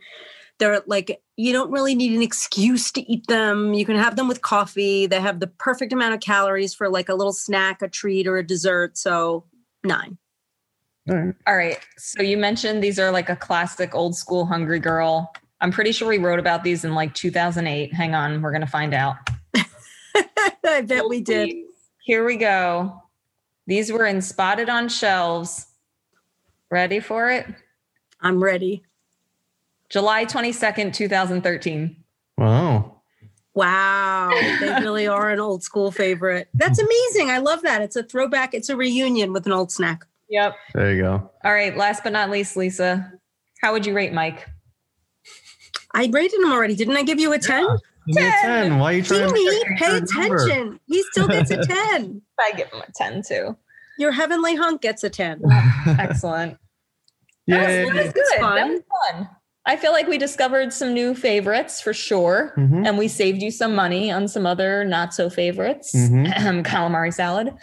They're 0.59 0.83
like 0.87 1.23
you 1.37 1.53
don't 1.53 1.71
really 1.71 1.95
need 1.95 2.13
an 2.13 2.23
excuse 2.23 2.93
to 2.93 3.01
eat 3.11 3.27
them. 3.27 3.73
You 3.73 3.87
can 3.87 3.97
have 3.97 4.17
them 4.17 4.29
with 4.29 4.43
coffee. 4.43 5.07
They 5.07 5.21
have 5.21 5.41
the 5.41 5.47
perfect 5.47 5.95
amount 5.95 6.15
of 6.15 6.21
calories 6.21 6.75
for 6.75 6.91
like 6.91 7.09
a 7.09 7.15
little 7.15 7.33
snack, 7.33 7.81
a 7.81 7.89
treat, 7.89 8.27
or 8.27 8.37
a 8.37 8.47
dessert. 8.47 8.99
So 8.99 9.45
nine. 9.83 10.19
All 11.09 11.17
right. 11.17 11.35
All 11.47 11.57
right. 11.57 11.79
So 11.97 12.23
you 12.23 12.37
mentioned 12.37 12.83
these 12.83 12.99
are 12.99 13.11
like 13.11 13.31
a 13.31 13.37
classic 13.37 13.95
old 13.95 14.15
school 14.15 14.45
hungry 14.45 14.79
girl. 14.79 15.33
I'm 15.61 15.73
pretty 15.73 15.93
sure 15.93 16.09
we 16.09 16.19
wrote 16.19 16.39
about 16.39 16.65
these 16.65 16.85
in 16.85 16.95
like 16.95 17.15
2008. 17.15 17.93
Hang 17.93 18.15
on, 18.15 18.43
we're 18.43 18.51
going 18.51 18.61
to 18.61 18.67
find 18.67 18.93
out. 18.93 19.17
I 20.65 20.83
bet 20.83 21.09
we 21.09 21.21
did. 21.21 21.51
Here 22.05 22.25
we 22.25 22.37
go. 22.37 23.03
These 23.67 23.91
were 23.91 24.07
in 24.07 24.21
spotted 24.21 24.69
on 24.69 24.89
shelves. 24.89 25.67
Ready 26.71 27.01
for 27.01 27.31
it? 27.31 27.47
I'm 28.21 28.43
ready. 28.43 28.83
July 29.89 30.25
22nd, 30.25 30.93
2013. 30.93 31.97
Wow. 32.39 33.01
Wow, 33.55 34.31
they 34.61 34.69
really 34.83 35.07
are 35.09 35.31
an 35.31 35.41
old 35.41 35.63
school 35.63 35.91
favorite. 35.91 36.49
That's 36.53 36.79
amazing. 36.79 37.31
I 37.31 37.39
love 37.39 37.63
that. 37.63 37.81
It's 37.81 37.97
a 37.97 38.03
throwback. 38.03 38.53
It's 38.53 38.69
a 38.69 38.77
reunion 38.77 39.33
with 39.33 39.47
an 39.47 39.53
old 39.53 39.73
snack. 39.73 40.05
Yep. 40.29 40.57
There 40.75 40.95
you 40.95 41.03
go. 41.03 41.31
All 41.43 41.53
right. 41.53 41.75
Last 41.75 42.05
but 42.05 42.13
not 42.13 42.31
least, 42.31 42.57
Lisa, 42.57 43.11
how 43.63 43.73
would 43.73 43.87
you 43.87 43.95
rate 43.95 44.13
Mike? 44.13 44.47
I 45.97 46.09
rated 46.13 46.41
him 46.41 46.53
already. 46.53 46.75
Didn't 46.75 46.97
I 46.97 47.03
give 47.03 47.19
you 47.19 47.33
a 47.33 47.39
10? 47.39 47.67
Give 48.07 48.17
me 48.17 48.27
a 48.27 48.31
10. 48.43 48.79
Why 48.79 48.93
are 48.93 48.97
you 48.97 49.03
trying 49.03 49.29
Jamie, 49.29 49.45
to 49.65 49.75
pay 49.79 49.97
attention. 49.97 50.79
He 50.87 51.03
still 51.11 51.27
gets 51.27 51.51
a 51.51 51.57
10. 51.67 52.23
I 52.39 52.53
give 52.53 52.69
him 52.71 52.83
a 52.87 52.93
10 52.95 53.23
too. 53.27 53.57
Your 53.99 54.13
heavenly 54.13 54.55
hunk 54.55 54.83
gets 54.83 55.03
a 55.05 55.11
10. 55.11 55.43
Excellent. 55.99 56.59
That 57.49 57.85
was, 57.85 57.95
that 57.95 58.05
was 58.07 58.13
good. 58.13 58.41
fun. 58.41 58.55
That 58.57 58.69
was 58.71 58.81
fun. 59.13 59.29
I 59.67 59.77
feel 59.77 59.93
like 59.93 60.09
we 60.09 60.19
discovered 60.19 60.73
some 60.73 60.93
new 60.93 61.15
favorites 61.15 61.81
for 61.81 61.93
sure. 61.93 62.53
Mhm. 62.59 62.85
And 62.85 62.99
we 62.99 63.07
saved 63.07 63.41
you 63.41 63.53
some 63.53 63.73
money 63.73 64.11
on 64.11 64.27
some 64.27 64.47
other 64.47 64.85
not 64.85 65.15
so 65.15 65.31
favorites. 65.31 65.95
Mhm. 65.95 66.27
Calamari 66.67 67.15
salad. 67.15 67.55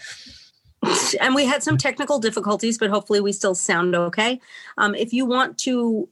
and 1.20 1.36
we 1.36 1.46
had 1.46 1.64
some 1.64 1.78
technical 1.78 2.18
difficulties, 2.20 2.78
but 2.78 2.90
hopefully 2.90 3.20
we 3.20 3.34
still 3.34 3.56
sound 3.56 3.94
okay. 3.94 4.40
Um, 4.78 4.96
if 4.96 5.12
you 5.12 5.26
want 5.26 5.58
to 5.60 6.08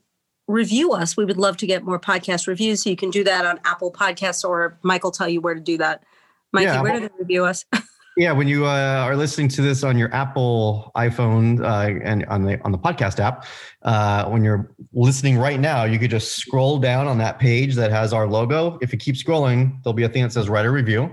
review 0.52 0.92
us, 0.92 1.16
we 1.16 1.24
would 1.24 1.38
love 1.38 1.56
to 1.58 1.66
get 1.66 1.82
more 1.84 1.98
podcast 1.98 2.46
reviews. 2.46 2.84
So 2.84 2.90
you 2.90 2.96
can 2.96 3.10
do 3.10 3.24
that 3.24 3.46
on 3.46 3.58
Apple 3.64 3.90
Podcasts 3.92 4.44
or 4.44 4.78
Mike 4.82 5.02
will 5.02 5.10
tell 5.10 5.28
you 5.28 5.40
where 5.40 5.54
to 5.54 5.60
do 5.60 5.78
that. 5.78 6.04
Mikey, 6.52 6.66
Yeah, 6.66 6.82
where 6.82 6.92
well- 6.92 7.00
do 7.00 7.08
they 7.08 7.14
review 7.18 7.44
us? 7.44 7.64
Yeah, 8.14 8.32
when 8.32 8.46
you 8.46 8.66
uh, 8.66 9.04
are 9.06 9.16
listening 9.16 9.48
to 9.48 9.62
this 9.62 9.82
on 9.82 9.96
your 9.96 10.14
Apple 10.14 10.92
iPhone 10.94 11.64
uh, 11.64 11.98
and 12.04 12.26
on 12.26 12.42
the 12.42 12.60
on 12.62 12.70
the 12.70 12.76
podcast 12.76 13.18
app, 13.18 13.46
uh, 13.84 14.26
when 14.26 14.44
you're 14.44 14.70
listening 14.92 15.38
right 15.38 15.58
now, 15.58 15.84
you 15.84 15.98
could 15.98 16.10
just 16.10 16.36
scroll 16.36 16.78
down 16.78 17.06
on 17.06 17.16
that 17.18 17.38
page 17.38 17.74
that 17.76 17.90
has 17.90 18.12
our 18.12 18.28
logo. 18.28 18.78
If 18.82 18.92
you 18.92 18.98
keep 18.98 19.14
scrolling, 19.14 19.82
there'll 19.82 19.94
be 19.94 20.02
a 20.02 20.10
thing 20.10 20.24
that 20.24 20.32
says 20.32 20.50
"Write 20.50 20.66
a 20.66 20.70
Review." 20.70 21.10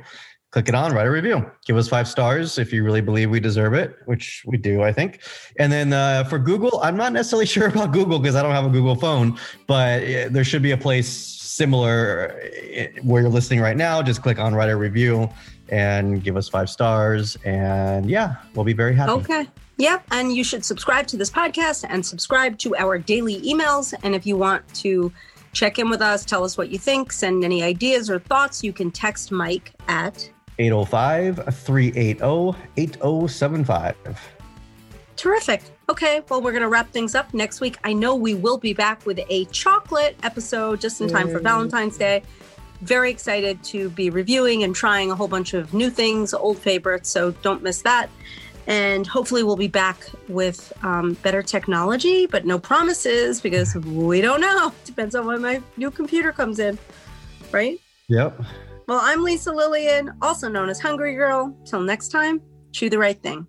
Click 0.51 0.67
it 0.67 0.73
on, 0.73 0.93
write 0.93 1.05
a 1.05 1.11
review. 1.11 1.49
Give 1.65 1.77
us 1.77 1.87
five 1.87 2.07
stars 2.07 2.57
if 2.57 2.73
you 2.73 2.83
really 2.83 3.01
believe 3.01 3.29
we 3.29 3.39
deserve 3.39 3.75
it, 3.75 3.97
which 4.05 4.43
we 4.47 4.57
do, 4.57 4.81
I 4.81 4.91
think. 4.91 5.21
And 5.57 5.71
then 5.71 5.93
uh, 5.93 6.23
for 6.23 6.39
Google, 6.39 6.79
I'm 6.81 6.97
not 6.97 7.13
necessarily 7.13 7.45
sure 7.55 7.67
about 7.67 7.91
Google 7.91 8.17
because 8.17 8.35
I 8.35 8.41
don't 8.41 8.53
have 8.53 8.65
a 8.65 8.69
Google 8.69 8.95
phone, 8.95 9.37
but 9.67 9.99
there 10.31 10.43
should 10.43 10.63
be 10.63 10.71
a 10.71 10.77
place 10.77 11.07
similar 11.07 12.39
uh, 12.77 13.01
where 13.03 13.21
you're 13.21 13.29
listening 13.29 13.59
right 13.59 13.77
now. 13.77 14.01
Just 14.01 14.23
click 14.23 14.39
on 14.39 14.55
write 14.55 14.69
a 14.69 14.75
review 14.75 15.29
and 15.69 16.23
give 16.23 16.35
us 16.35 16.49
five 16.49 16.69
stars. 16.69 17.37
And 17.45 18.09
yeah, 18.09 18.35
we'll 18.55 18.65
be 18.65 18.73
very 18.73 18.95
happy. 18.95 19.11
Okay. 19.11 19.47
Yep. 19.77 20.03
And 20.11 20.35
you 20.35 20.43
should 20.43 20.65
subscribe 20.65 21.07
to 21.07 21.17
this 21.17 21.29
podcast 21.29 21.85
and 21.87 22.05
subscribe 22.05 22.57
to 22.59 22.75
our 22.75 22.97
daily 22.97 23.41
emails. 23.41 23.93
And 24.03 24.15
if 24.15 24.25
you 24.25 24.35
want 24.35 24.67
to 24.75 25.11
check 25.53 25.79
in 25.79 25.89
with 25.89 26.01
us, 26.01 26.25
tell 26.25 26.43
us 26.43 26.57
what 26.57 26.69
you 26.69 26.77
think, 26.77 27.11
send 27.11 27.43
any 27.43 27.63
ideas 27.63 28.09
or 28.09 28.19
thoughts, 28.19 28.63
you 28.63 28.73
can 28.73 28.91
text 28.91 29.31
Mike 29.31 29.73
at 29.87 30.29
805 30.59 31.55
380 31.55 32.57
8075. 32.77 33.95
Terrific. 35.15 35.61
Okay, 35.89 36.21
well, 36.29 36.41
we're 36.41 36.51
going 36.51 36.61
to 36.61 36.69
wrap 36.69 36.91
things 36.91 37.15
up 37.15 37.33
next 37.33 37.59
week. 37.59 37.77
I 37.83 37.93
know 37.93 38.15
we 38.15 38.35
will 38.35 38.57
be 38.57 38.73
back 38.73 39.05
with 39.05 39.19
a 39.29 39.45
chocolate 39.45 40.15
episode 40.23 40.79
just 40.79 41.01
in 41.01 41.09
time 41.09 41.29
for 41.29 41.39
Valentine's 41.39 41.97
Day. 41.97 42.23
Very 42.81 43.11
excited 43.11 43.61
to 43.65 43.89
be 43.89 44.09
reviewing 44.09 44.63
and 44.63 44.73
trying 44.73 45.11
a 45.11 45.15
whole 45.15 45.27
bunch 45.27 45.53
of 45.53 45.73
new 45.73 45.89
things, 45.89 46.33
old 46.33 46.57
favorites, 46.57 47.09
so 47.09 47.31
don't 47.31 47.61
miss 47.61 47.81
that. 47.81 48.09
And 48.67 49.05
hopefully, 49.05 49.43
we'll 49.43 49.57
be 49.57 49.67
back 49.67 50.07
with 50.27 50.71
um, 50.83 51.13
better 51.15 51.41
technology, 51.41 52.25
but 52.25 52.45
no 52.45 52.59
promises 52.59 53.41
because 53.41 53.75
we 53.75 54.21
don't 54.21 54.39
know. 54.39 54.71
Depends 54.85 55.15
on 55.15 55.25
when 55.25 55.41
my 55.41 55.61
new 55.75 55.91
computer 55.91 56.31
comes 56.31 56.59
in, 56.59 56.77
right? 57.51 57.77
Yep. 58.07 58.39
Well, 58.89 59.01
I'm 59.03 59.23
Lisa 59.23 59.51
Lillien, 59.51 60.15
also 60.19 60.49
known 60.49 60.67
as 60.67 60.79
Hungry 60.79 61.13
Girl. 61.13 61.55
Till 61.63 61.81
next 61.81 62.07
time, 62.07 62.41
chew 62.71 62.89
the 62.89 62.97
right 62.97 63.21
thing. 63.21 63.45